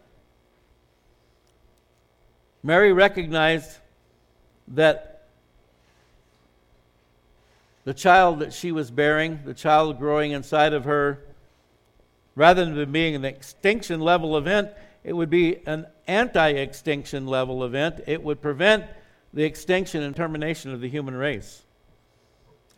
[2.61, 3.79] Mary recognized
[4.67, 5.23] that
[7.85, 11.17] the child that she was bearing, the child growing inside of her,
[12.35, 14.69] rather than being an extinction level event,
[15.03, 18.01] it would be an anti extinction level event.
[18.05, 18.85] It would prevent
[19.33, 21.63] the extinction and termination of the human race.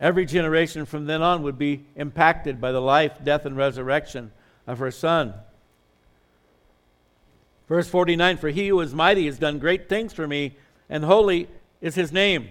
[0.00, 4.32] Every generation from then on would be impacted by the life, death, and resurrection
[4.66, 5.34] of her son.
[7.68, 10.56] Verse 49 For he who is mighty has done great things for me,
[10.88, 11.48] and holy
[11.80, 12.48] is his name.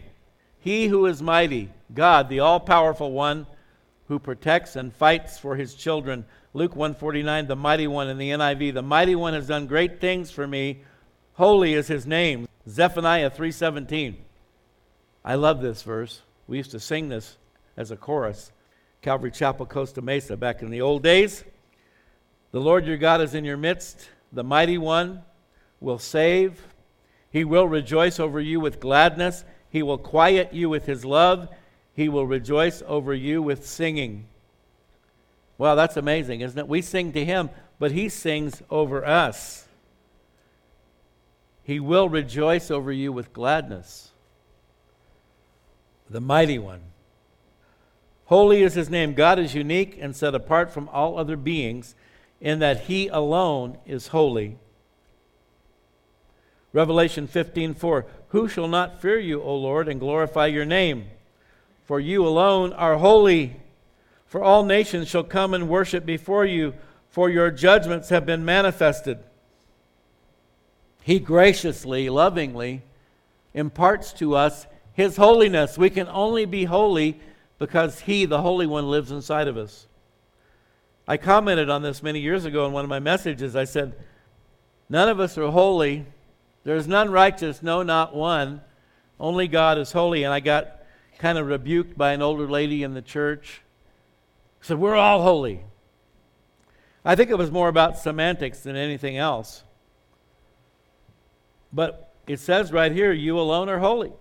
[0.59, 3.45] He who is mighty, God, the all-powerful one
[4.07, 6.25] who protects and fights for his children.
[6.53, 10.31] Luke 149, the mighty one in the NIV, the mighty one has done great things
[10.31, 10.81] for me.
[11.33, 12.47] Holy is his name.
[12.67, 14.15] Zephaniah 3:17.
[15.25, 16.21] I love this verse.
[16.47, 17.37] We used to sing this
[17.77, 18.51] as a chorus.
[19.01, 21.43] Calvary Chapel, Costa Mesa, back in the old days.
[22.51, 24.09] The Lord your God is in your midst.
[24.31, 25.23] The mighty one
[25.81, 26.65] will save.
[27.29, 29.43] He will rejoice over you with gladness.
[29.69, 31.49] He will quiet you with his love.
[31.93, 34.27] He will rejoice over you with singing.
[35.57, 36.67] Well, that's amazing, isn't it?
[36.67, 37.49] We sing to him,
[37.79, 39.67] but he sings over us.
[41.63, 44.11] He will rejoice over you with gladness.
[46.09, 46.81] The mighty one.
[48.25, 49.13] Holy is his name.
[49.13, 51.95] God is unique and set apart from all other beings
[52.41, 54.57] in that he alone is holy.
[56.73, 61.05] Revelation 15:4 Who shall not fear you, O Lord, and glorify your name?
[61.83, 63.61] For you alone are holy.
[64.25, 66.73] For all nations shall come and worship before you,
[67.07, 69.19] for your judgments have been manifested.
[71.03, 72.81] He graciously, lovingly
[73.53, 75.77] imparts to us his holiness.
[75.77, 77.19] We can only be holy
[77.59, 79.87] because he, the Holy One, lives inside of us.
[81.07, 83.55] I commented on this many years ago in one of my messages.
[83.55, 83.95] I said,
[84.89, 86.05] None of us are holy.
[86.63, 88.61] There is none righteous, no, not one.
[89.19, 90.23] Only God is holy.
[90.23, 90.83] And I got
[91.19, 93.61] kind of rebuked by an older lady in the church.
[94.61, 95.65] Said, We're all holy.
[97.03, 99.65] I think it was more about semantics than anything else.
[101.73, 104.13] But it says right here, You alone are holy.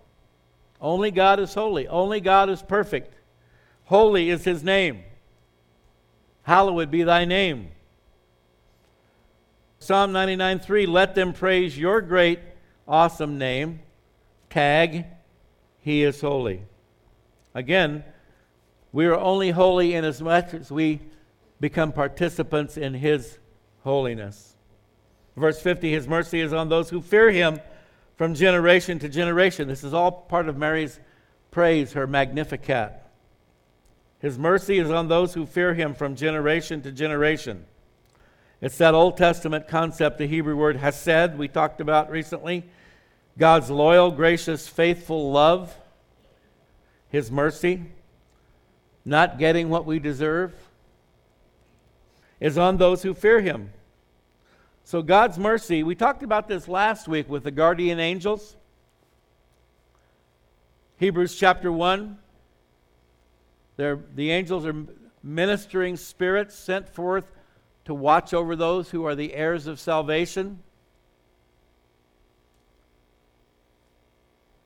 [0.80, 1.86] Only God is holy.
[1.86, 3.14] Only God is perfect.
[3.84, 5.04] Holy is his name.
[6.42, 7.68] Hallowed be thy name.
[9.78, 12.40] Psalm 99 3 Let them praise your great,
[12.88, 13.80] awesome name.
[14.50, 15.06] Tag,
[15.80, 16.62] He is holy.
[17.54, 18.04] Again,
[18.92, 21.00] we are only holy inasmuch as we
[21.60, 23.38] become participants in His
[23.82, 24.51] holiness.
[25.36, 27.60] Verse 50 His mercy is on those who fear Him
[28.16, 29.68] from generation to generation.
[29.68, 31.00] This is all part of Mary's
[31.50, 33.02] praise, her Magnificat.
[34.20, 37.66] His mercy is on those who fear him from generation to generation.
[38.60, 42.64] It's that Old Testament concept, the Hebrew word hesed, we talked about recently.
[43.36, 45.76] God's loyal, gracious, faithful love,
[47.08, 47.86] His mercy,
[49.04, 50.54] not getting what we deserve,
[52.38, 53.72] is on those who fear Him.
[54.84, 58.56] So, God's mercy, we talked about this last week with the guardian angels.
[60.96, 62.18] Hebrews chapter 1,
[63.76, 64.74] they're, the angels are
[65.22, 67.32] ministering spirits sent forth
[67.84, 70.60] to watch over those who are the heirs of salvation.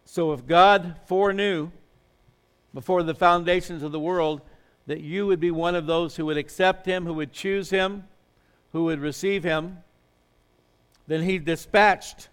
[0.06, 1.70] So, if God foreknew
[2.72, 4.40] before the foundations of the world
[4.86, 8.04] that you would be one of those who would accept Him, who would choose Him,
[8.72, 9.78] who would receive Him,
[11.06, 12.28] then He dispatched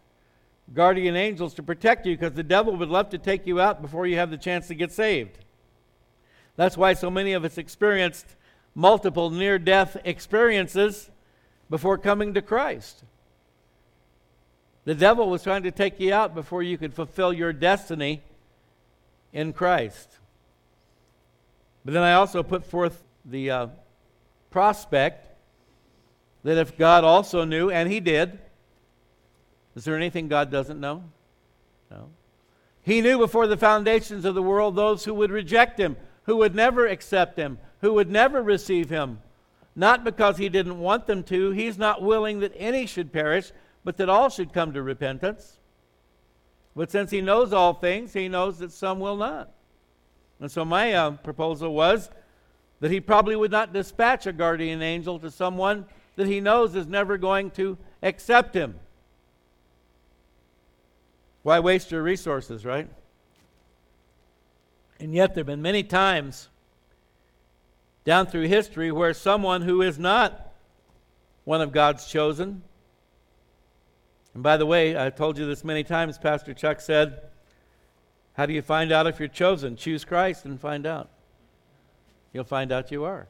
[0.74, 4.08] guardian angels to protect you because the devil would love to take you out before
[4.08, 5.40] you have the chance to get saved.
[6.56, 8.36] That's why so many of us experienced
[8.76, 11.10] multiple near death experiences
[11.70, 13.04] before coming to Christ.
[14.86, 18.22] The devil was trying to take you out before you could fulfill your destiny
[19.32, 20.20] in Christ.
[21.86, 23.68] But then I also put forth the uh,
[24.52, 25.28] prospect
[26.44, 28.40] that if God also knew, and He did,
[29.76, 31.04] is there anything God doesn't know?
[31.90, 32.10] No.
[32.84, 36.56] He knew before the foundations of the world those who would reject Him, who would
[36.56, 39.20] never accept him, who would never receive him.
[39.76, 43.52] Not because he didn't want them to, he's not willing that any should perish,
[43.84, 45.58] but that all should come to repentance.
[46.76, 49.52] But since he knows all things, he knows that some will not.
[50.40, 52.10] And so my uh, proposal was
[52.80, 56.88] that he probably would not dispatch a guardian angel to someone that he knows is
[56.88, 58.76] never going to accept him.
[61.44, 62.90] Why waste your resources, right?
[65.00, 66.50] And yet, there have been many times
[68.06, 70.54] down through history where someone who is not
[71.44, 72.64] one of God's chosen,
[74.34, 77.22] and by the way, I've told you this many times, Pastor Chuck said,
[78.34, 79.76] How do you find out if you're chosen?
[79.76, 81.10] Choose Christ and find out.
[82.32, 83.28] You'll find out you are.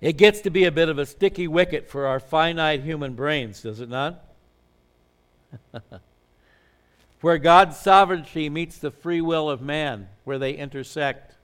[0.00, 3.62] It gets to be a bit of a sticky wicket for our finite human brains,
[3.62, 4.31] does it not?
[7.20, 11.34] where God's sovereignty meets the free will of man, where they intersect.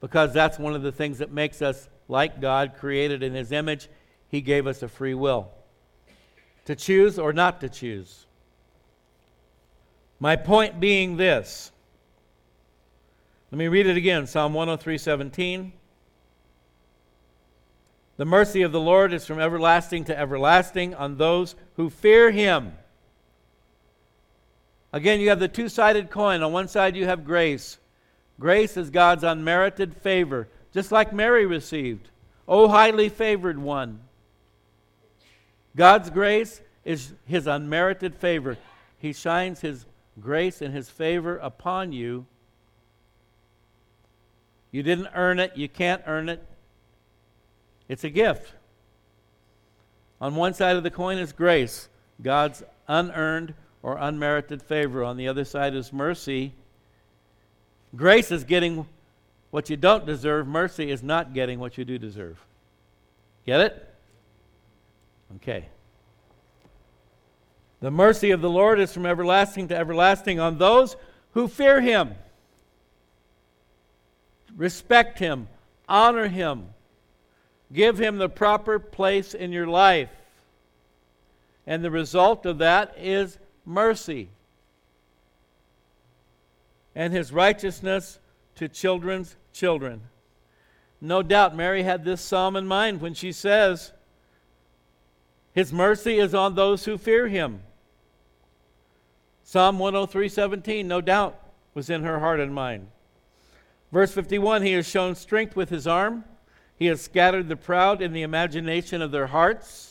[0.00, 3.88] Because that's one of the things that makes us like God, created in His image.
[4.28, 5.50] He gave us a free will
[6.66, 8.26] to choose or not to choose.
[10.20, 11.72] My point being this.
[13.50, 15.72] Let me read it again Psalm 103 17.
[18.18, 22.74] The mercy of the Lord is from everlasting to everlasting on those who fear Him
[24.92, 26.42] Again, you have the two sided coin.
[26.42, 27.78] On one side, you have grace.
[28.38, 32.08] Grace is God's unmerited favor, just like Mary received.
[32.48, 34.00] O highly favored one.
[35.76, 38.56] God's grace is his unmerited favor.
[38.98, 39.86] He shines his
[40.20, 42.26] grace and his favor upon you.
[44.72, 46.42] You didn't earn it, you can't earn it.
[47.88, 48.54] It's a gift.
[50.20, 51.88] On one side of the coin is grace,
[52.22, 55.02] God's unearned or unmerited favor.
[55.04, 56.52] On the other side is mercy.
[57.96, 58.86] Grace is getting
[59.50, 62.38] what you don't deserve, mercy is not getting what you do deserve.
[63.44, 63.94] Get it?
[65.36, 65.66] Okay.
[67.80, 70.96] The mercy of the Lord is from everlasting to everlasting on those
[71.32, 72.14] who fear him.
[74.56, 75.48] Respect him,
[75.88, 76.68] honor him,
[77.72, 80.10] give him the proper place in your life.
[81.66, 83.38] And the result of that is
[83.70, 84.28] mercy.
[86.94, 88.18] And his righteousness
[88.56, 90.02] to children's children.
[91.00, 93.92] No doubt Mary had this psalm in mind when she says,
[95.52, 97.62] His mercy is on those who fear him.
[99.42, 101.40] Psalm 103:17, no doubt,
[101.74, 102.88] was in her heart and mind.
[103.90, 106.24] Verse 51 He has shown strength with his arm,
[106.76, 109.89] he has scattered the proud in the imagination of their hearts.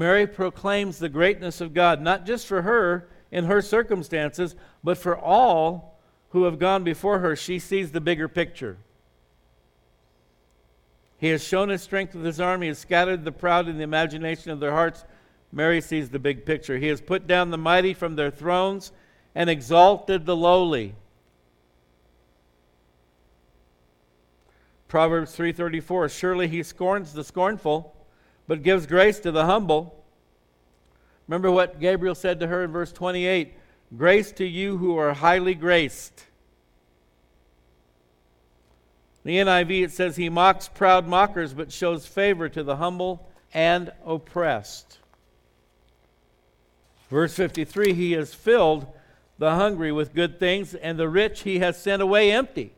[0.00, 5.14] Mary proclaims the greatness of God, not just for her in her circumstances, but for
[5.14, 7.36] all who have gone before her.
[7.36, 8.78] She sees the bigger picture.
[11.18, 12.62] He has shown his strength with his arm.
[12.62, 15.04] He has scattered the proud in the imagination of their hearts.
[15.52, 16.78] Mary sees the big picture.
[16.78, 18.92] He has put down the mighty from their thrones
[19.34, 20.94] and exalted the lowly.
[24.88, 27.94] Proverbs 3:34 Surely he scorns the scornful
[28.50, 30.04] but gives grace to the humble.
[31.28, 33.54] Remember what Gabriel said to her in verse 28
[33.96, 36.24] Grace to you who are highly graced.
[39.22, 43.92] The NIV it says he mocks proud mockers but shows favor to the humble and
[44.04, 44.98] oppressed.
[47.08, 48.88] Verse 53 He has filled
[49.38, 52.72] the hungry with good things, and the rich he has sent away empty.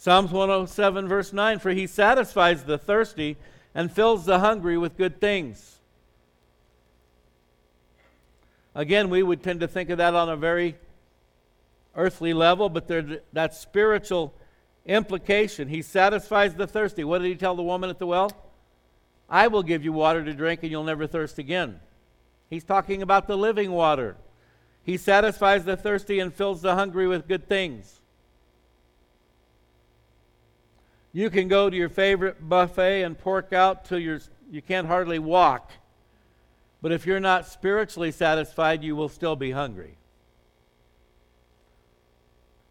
[0.00, 3.36] Psalms 107, verse 9 For he satisfies the thirsty
[3.74, 5.80] and fills the hungry with good things.
[8.76, 10.76] Again, we would tend to think of that on a very
[11.96, 14.32] earthly level, but there's that spiritual
[14.86, 15.66] implication.
[15.66, 17.02] He satisfies the thirsty.
[17.02, 18.30] What did he tell the woman at the well?
[19.28, 21.80] I will give you water to drink and you'll never thirst again.
[22.48, 24.16] He's talking about the living water.
[24.84, 27.97] He satisfies the thirsty and fills the hungry with good things.
[31.12, 35.18] You can go to your favorite buffet and pork out till you're, you can't hardly
[35.18, 35.70] walk.
[36.80, 39.96] But if you're not spiritually satisfied, you will still be hungry.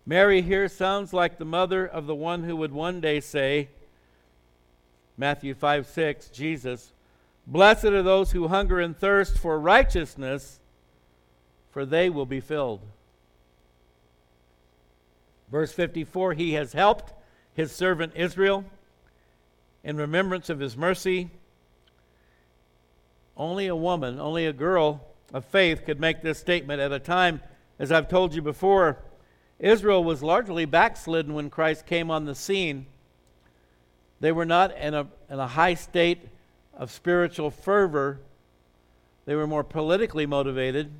[0.05, 3.67] Mary here sounds like the mother of the one who would one day say,
[5.17, 6.93] Matthew 5 6, Jesus,
[7.47, 10.59] Blessed are those who hunger and thirst for righteousness,
[11.71, 12.81] for they will be filled.
[15.49, 17.13] Verse 54 He has helped
[17.57, 18.63] his servant Israel
[19.83, 21.31] in remembrance of his mercy.
[23.35, 25.03] Only a woman, only a girl
[25.33, 27.41] of faith could make this statement at a time,
[27.79, 28.99] as I've told you before.
[29.57, 32.85] Israel was largely backslidden when Christ came on the scene.
[34.19, 36.29] They were not in a, in a high state
[36.75, 38.19] of spiritual fervor,
[39.25, 40.91] they were more politically motivated,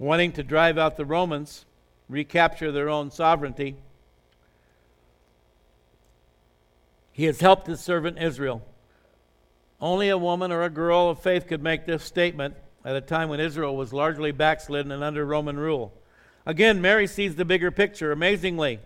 [0.00, 1.64] wanting to drive out the Romans,
[2.08, 3.76] recapture their own sovereignty.
[7.12, 8.62] He has helped his servant Israel.
[9.80, 12.54] Only a woman or a girl of faith could make this statement
[12.84, 15.92] at a time when Israel was largely backslidden and under Roman rule.
[16.46, 18.10] Again, Mary sees the bigger picture.
[18.10, 18.80] Amazingly,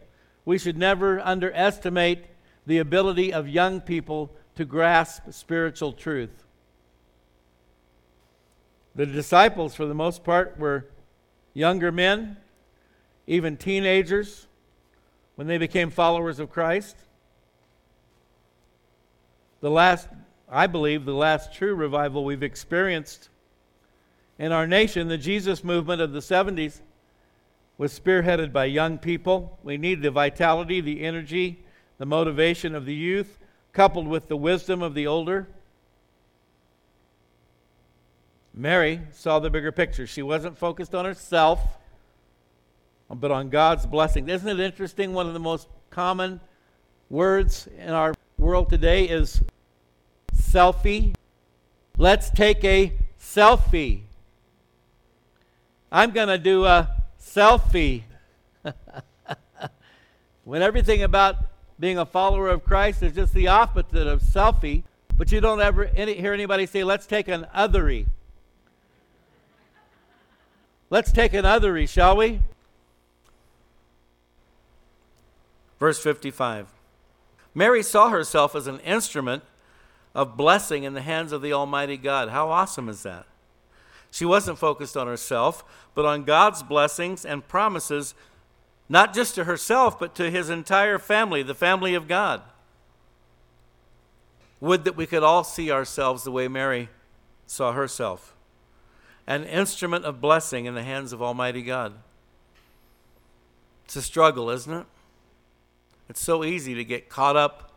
[0.45, 2.25] we should never underestimate
[2.67, 6.45] the ability of young people to grasp spiritual truth.
[8.95, 10.87] The disciples, for the most part, were
[11.55, 12.37] younger men,
[13.27, 14.47] even teenagers,
[15.35, 16.97] when they became followers of Christ.
[19.61, 20.09] The last,
[20.51, 23.29] I believe, the last true revival we've experienced
[24.39, 26.81] in our nation, the Jesus movement of the 70s,
[27.79, 29.59] was spearheaded by young people.
[29.63, 31.65] We need the vitality, the energy,
[31.99, 33.39] the motivation of the youth,
[33.73, 35.49] coupled with the wisdom of the older.
[38.55, 40.07] Mary saw the bigger picture.
[40.07, 41.79] She wasn't focused on herself,
[43.15, 44.29] but on God's blessing.
[44.29, 45.13] Isn't it interesting?
[45.13, 46.41] One of the most common
[47.11, 49.43] words in our world today is
[50.35, 51.15] selfie.
[51.99, 54.01] Let's take a selfie.
[55.91, 56.89] I'm going to do a
[57.21, 58.03] selfie.
[60.45, 61.37] when everything about
[61.79, 64.85] being a follower of Christ is just the opposite of selfie,
[65.17, 68.07] but you don't ever any, hear anybody say, let's take an othery.
[70.89, 72.41] Let's take an othery, shall we?
[75.83, 76.69] Verse 55.
[77.57, 79.43] Mary saw herself as an instrument
[80.15, 82.29] of blessing in the hands of the Almighty God.
[82.29, 83.27] How awesome is that?
[84.09, 85.65] She wasn't focused on herself,
[85.97, 88.15] but on God's blessings and promises,
[88.89, 92.43] not just to herself, but to his entire family, the family of God.
[94.61, 96.91] Would that we could all see ourselves the way Mary
[97.49, 98.37] saw herself
[99.27, 101.95] an instrument of blessing in the hands of Almighty God.
[103.85, 104.87] It's a struggle, isn't it?
[106.13, 107.73] It's so easy to get caught up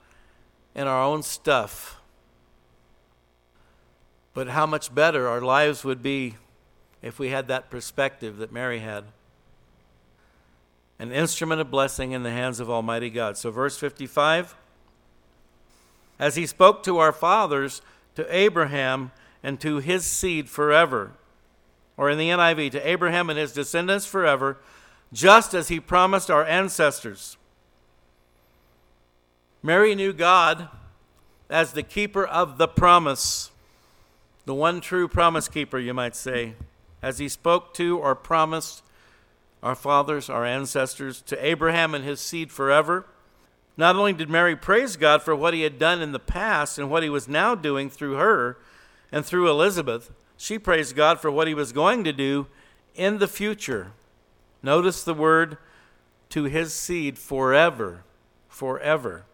[0.76, 2.02] in our own stuff.
[4.34, 6.36] But how much better our lives would be
[7.02, 9.06] if we had that perspective that Mary had.
[11.00, 13.38] An instrument of blessing in the hands of Almighty God.
[13.38, 14.54] So, verse 55
[16.20, 17.82] as he spoke to our fathers,
[18.16, 19.14] to Abraham,
[19.44, 21.14] and to his seed forever.
[21.96, 24.58] Or in the NIV, to Abraham and his descendants forever,
[25.14, 27.38] just as he promised our ancestors.
[29.66, 30.70] Mary knew God
[31.49, 33.49] as the keeper of the promise,
[34.45, 36.53] the one true promise keeper, you might say,
[37.01, 38.84] as he spoke to or promised
[39.63, 43.07] our fathers, our ancestors, to Abraham and his seed forever.
[43.76, 46.88] Not only did Mary praise God for what he had done in the past and
[46.88, 48.59] what he was now doing through her
[49.11, 52.45] and through Elizabeth, she praised God for what he was going to do
[52.93, 53.93] in the future.
[54.61, 55.57] Notice the word
[56.30, 58.03] to his seed forever.
[58.47, 59.26] Forever.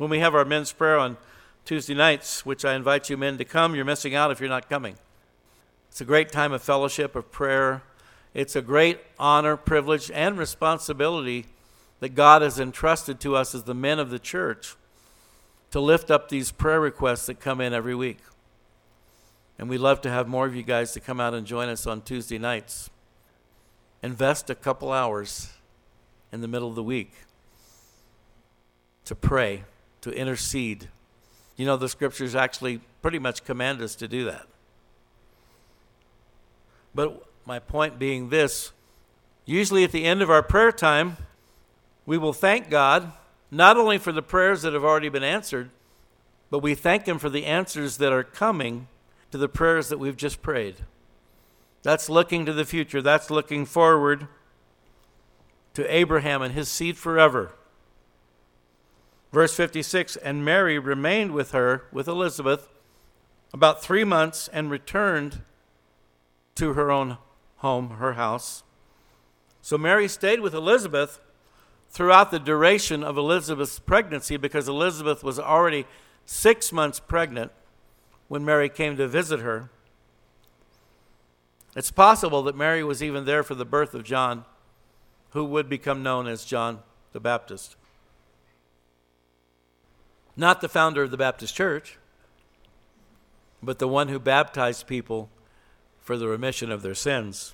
[0.00, 1.18] When we have our men's prayer on
[1.66, 4.70] Tuesday nights, which I invite you men to come, you're missing out if you're not
[4.70, 4.94] coming.
[5.90, 7.82] It's a great time of fellowship, of prayer.
[8.32, 11.48] It's a great honor, privilege, and responsibility
[11.98, 14.74] that God has entrusted to us as the men of the church
[15.70, 18.20] to lift up these prayer requests that come in every week.
[19.58, 21.86] And we'd love to have more of you guys to come out and join us
[21.86, 22.88] on Tuesday nights.
[24.02, 25.50] Invest a couple hours
[26.32, 27.12] in the middle of the week
[29.04, 29.64] to pray,
[30.02, 30.88] to intercede.
[31.56, 34.46] You know, the scriptures actually pretty much command us to do that.
[36.94, 38.72] But my point being this
[39.44, 41.16] usually at the end of our prayer time,
[42.06, 43.12] we will thank God
[43.50, 45.70] not only for the prayers that have already been answered,
[46.50, 48.86] but we thank Him for the answers that are coming
[49.30, 50.76] to the prayers that we've just prayed.
[51.82, 54.28] That's looking to the future, that's looking forward
[55.74, 57.52] to Abraham and his seed forever.
[59.32, 62.68] Verse 56 And Mary remained with her, with Elizabeth,
[63.52, 65.42] about three months and returned
[66.56, 67.18] to her own
[67.56, 68.62] home, her house.
[69.62, 71.20] So Mary stayed with Elizabeth
[71.90, 75.86] throughout the duration of Elizabeth's pregnancy because Elizabeth was already
[76.24, 77.52] six months pregnant
[78.28, 79.70] when Mary came to visit her.
[81.76, 84.44] It's possible that Mary was even there for the birth of John,
[85.30, 86.80] who would become known as John
[87.12, 87.76] the Baptist.
[90.40, 91.98] Not the founder of the Baptist Church,
[93.62, 95.28] but the one who baptized people
[95.98, 97.52] for the remission of their sins.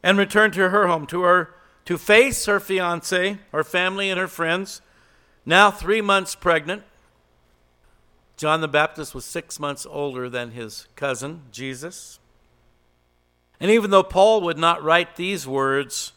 [0.00, 1.56] And returned to her home, to her
[1.86, 4.80] to face her fiance, her family, and her friends,
[5.44, 6.84] now three months pregnant.
[8.36, 12.20] John the Baptist was six months older than his cousin, Jesus.
[13.58, 16.12] And even though Paul would not write these words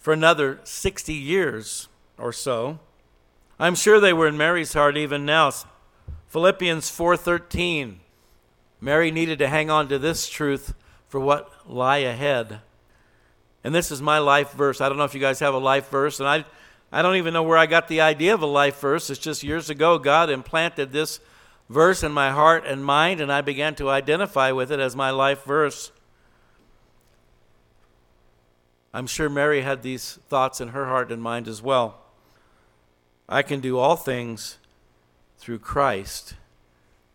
[0.00, 1.86] for another 60 years
[2.18, 2.80] or so,
[3.62, 5.52] I'm sure they were in Mary's heart even now.
[6.26, 8.00] Philippians 4:13.
[8.80, 10.74] Mary needed to hang on to this truth
[11.06, 12.60] for what lie ahead.
[13.62, 14.80] And this is my life verse.
[14.80, 16.44] I don't know if you guys have a life verse, and I,
[16.90, 19.08] I don't even know where I got the idea of a life verse.
[19.10, 21.20] It's just years ago, God implanted this
[21.70, 25.10] verse in my heart and mind, and I began to identify with it as my
[25.10, 25.92] life verse.
[28.92, 32.01] I'm sure Mary had these thoughts in her heart and mind as well.
[33.32, 34.58] I can do all things
[35.38, 36.34] through Christ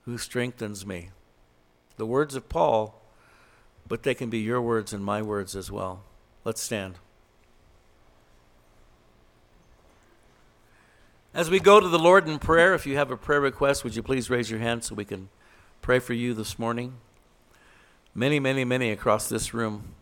[0.06, 1.10] who strengthens me.
[1.98, 3.00] The words of Paul,
[3.88, 6.02] but they can be your words and my words as well.
[6.44, 6.96] Let's stand.
[11.36, 13.96] As we go to the Lord in prayer, if you have a prayer request, would
[13.96, 15.30] you please raise your hand so we can
[15.84, 16.96] pray for you this morning?
[18.16, 19.94] Many, many, many across this room.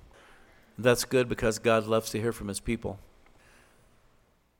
[0.78, 3.00] That's good because God loves to hear from his people.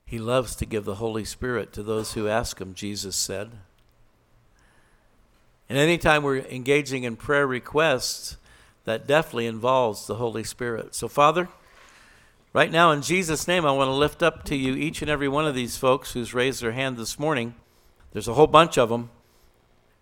[0.06, 3.50] He loves to give the Holy Spirit to those who ask him, Jesus said.
[5.68, 8.36] And anytime we're engaging in prayer requests,
[8.84, 10.94] that definitely involves the Holy Spirit.
[10.94, 11.48] So, Father,
[12.56, 15.28] Right now, in Jesus' name, I want to lift up to you each and every
[15.28, 17.54] one of these folks who's raised their hand this morning.
[18.12, 19.10] There's a whole bunch of them.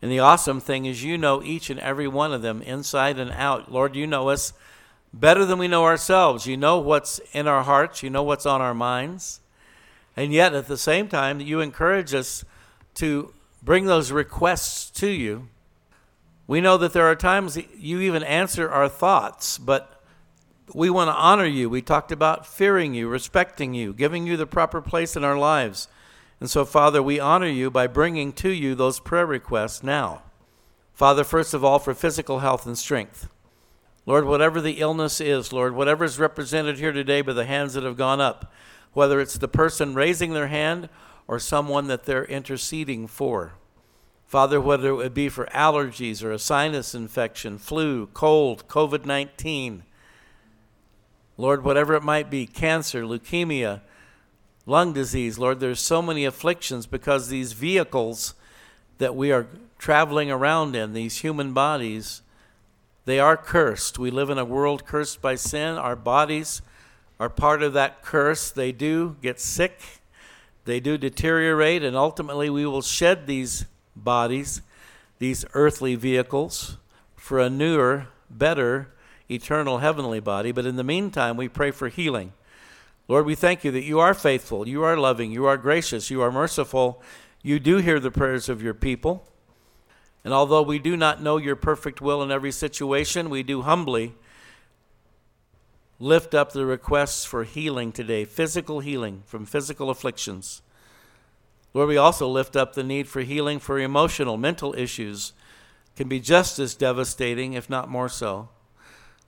[0.00, 3.32] And the awesome thing is, you know each and every one of them inside and
[3.32, 3.72] out.
[3.72, 4.52] Lord, you know us
[5.12, 6.46] better than we know ourselves.
[6.46, 9.40] You know what's in our hearts, you know what's on our minds.
[10.16, 12.44] And yet, at the same time, you encourage us
[12.94, 15.48] to bring those requests to you.
[16.46, 20.02] We know that there are times you even answer our thoughts, but
[20.72, 21.68] we want to honor you.
[21.68, 25.88] We talked about fearing you, respecting you, giving you the proper place in our lives.
[26.40, 30.22] And so, Father, we honor you by bringing to you those prayer requests now.
[30.92, 33.28] Father, first of all, for physical health and strength.
[34.06, 37.84] Lord, whatever the illness is, Lord, whatever is represented here today by the hands that
[37.84, 38.52] have gone up,
[38.94, 40.88] whether it's the person raising their hand
[41.28, 43.54] or someone that they're interceding for.
[44.26, 49.84] Father, whether it would be for allergies or a sinus infection, flu, cold, COVID 19,
[51.36, 53.80] Lord, whatever it might be, cancer, leukemia,
[54.66, 58.34] lung disease, Lord, there's so many afflictions because these vehicles
[58.98, 62.22] that we are traveling around in, these human bodies,
[63.04, 63.98] they are cursed.
[63.98, 65.76] We live in a world cursed by sin.
[65.76, 66.62] Our bodies
[67.18, 68.50] are part of that curse.
[68.50, 69.80] They do get sick,
[70.64, 74.62] they do deteriorate, and ultimately we will shed these bodies,
[75.18, 76.78] these earthly vehicles,
[77.16, 78.88] for a newer, better,
[79.30, 80.52] eternal heavenly body.
[80.52, 82.32] But in the meantime, we pray for healing.
[83.06, 86.22] Lord, we thank you that you are faithful, you are loving, you are gracious, you
[86.22, 87.02] are merciful.
[87.42, 89.28] You do hear the prayers of your people.
[90.24, 94.14] And although we do not know your perfect will in every situation, we do humbly
[95.98, 100.62] lift up the requests for healing today, physical healing from physical afflictions.
[101.72, 105.32] Lord, we also lift up the need for healing for emotional, mental issues
[105.96, 108.48] can be just as devastating, if not more so.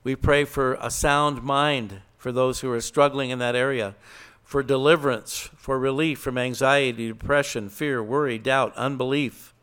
[0.03, 3.95] We pray for a sound mind for those who are struggling in that area,
[4.43, 9.55] for deliverance, for relief from anxiety, depression, fear, worry, doubt, unbelief,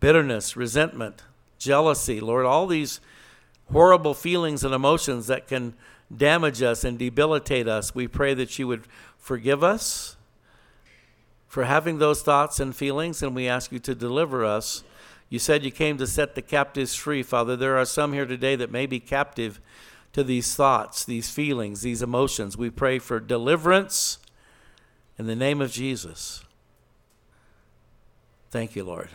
[0.00, 1.22] bitterness, resentment,
[1.58, 2.20] jealousy.
[2.20, 3.00] Lord, all these
[3.72, 5.74] horrible feelings and emotions that can
[6.14, 8.86] damage us and debilitate us, we pray that you would
[9.18, 10.16] forgive us
[11.46, 14.84] for having those thoughts and feelings, and we ask you to deliver us.
[15.30, 17.56] You said you came to set the captives free, Father.
[17.56, 19.60] There are some here today that may be captive
[20.12, 22.56] to these thoughts, these feelings, these emotions.
[22.56, 24.18] We pray for deliverance
[25.18, 26.44] in the name of Jesus.
[28.50, 29.10] Thank you, Lord.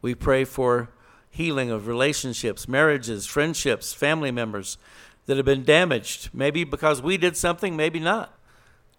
[0.00, 0.90] We pray for
[1.30, 4.78] healing of relationships, marriages, friendships, family members
[5.26, 8.38] that have been damaged, maybe because we did something, maybe not.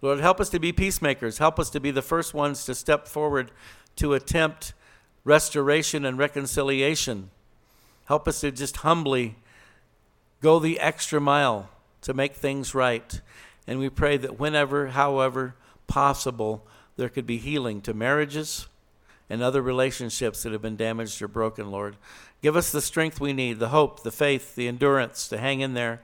[0.00, 1.38] Lord, help us to be peacemakers.
[1.38, 3.50] Help us to be the first ones to step forward
[3.96, 4.74] to attempt
[5.24, 7.30] restoration and reconciliation.
[8.04, 9.36] Help us to just humbly
[10.40, 11.68] go the extra mile
[12.02, 13.20] to make things right.
[13.66, 15.56] And we pray that whenever, however
[15.88, 16.66] possible,
[16.96, 18.68] there could be healing to marriages
[19.28, 21.96] and other relationships that have been damaged or broken, Lord.
[22.42, 25.74] Give us the strength we need, the hope, the faith, the endurance to hang in
[25.74, 26.00] there,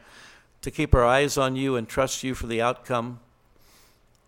[0.62, 3.20] to keep our eyes on you and trust you for the outcome.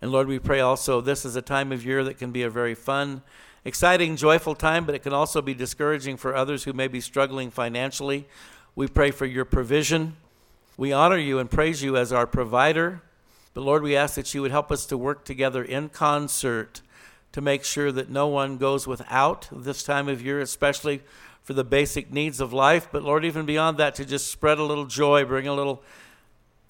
[0.00, 2.50] And Lord, we pray also this is a time of year that can be a
[2.50, 3.22] very fun,
[3.64, 7.50] exciting, joyful time, but it can also be discouraging for others who may be struggling
[7.50, 8.26] financially
[8.76, 10.16] we pray for your provision.
[10.76, 13.00] We honor you and praise you as our provider.
[13.54, 16.82] But Lord, we ask that you would help us to work together in concert
[17.32, 21.00] to make sure that no one goes without this time of year, especially
[21.46, 22.88] for the basic needs of life.
[22.90, 25.80] But Lord, even beyond that, to just spread a little joy, bring a little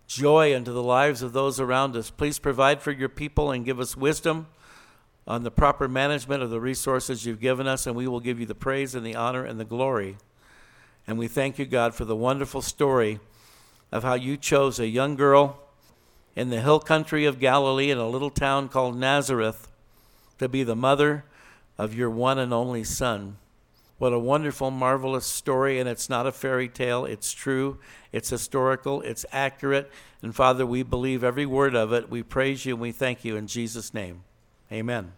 [0.06, 2.10] joy into the lives of those around us.
[2.10, 4.48] Please provide for your people and give us wisdom
[5.26, 8.44] on the proper management of the resources you've given us, and we will give you
[8.44, 10.18] the praise and the honor and the glory.
[11.06, 13.18] And we thank you, God, for the wonderful story
[13.90, 15.58] of how you chose a young girl
[16.34, 19.72] in the hill country of Galilee in a little town called Nazareth
[20.38, 21.24] to be the mother
[21.78, 23.38] of your one and only Son.
[23.98, 27.06] What a wonderful, marvelous story, and it's not a fairy tale.
[27.06, 27.78] It's true,
[28.12, 29.90] it's historical, it's accurate.
[30.20, 32.10] And Father, we believe every word of it.
[32.10, 34.24] We praise you and we thank you in Jesus' name.
[34.70, 35.12] Amen.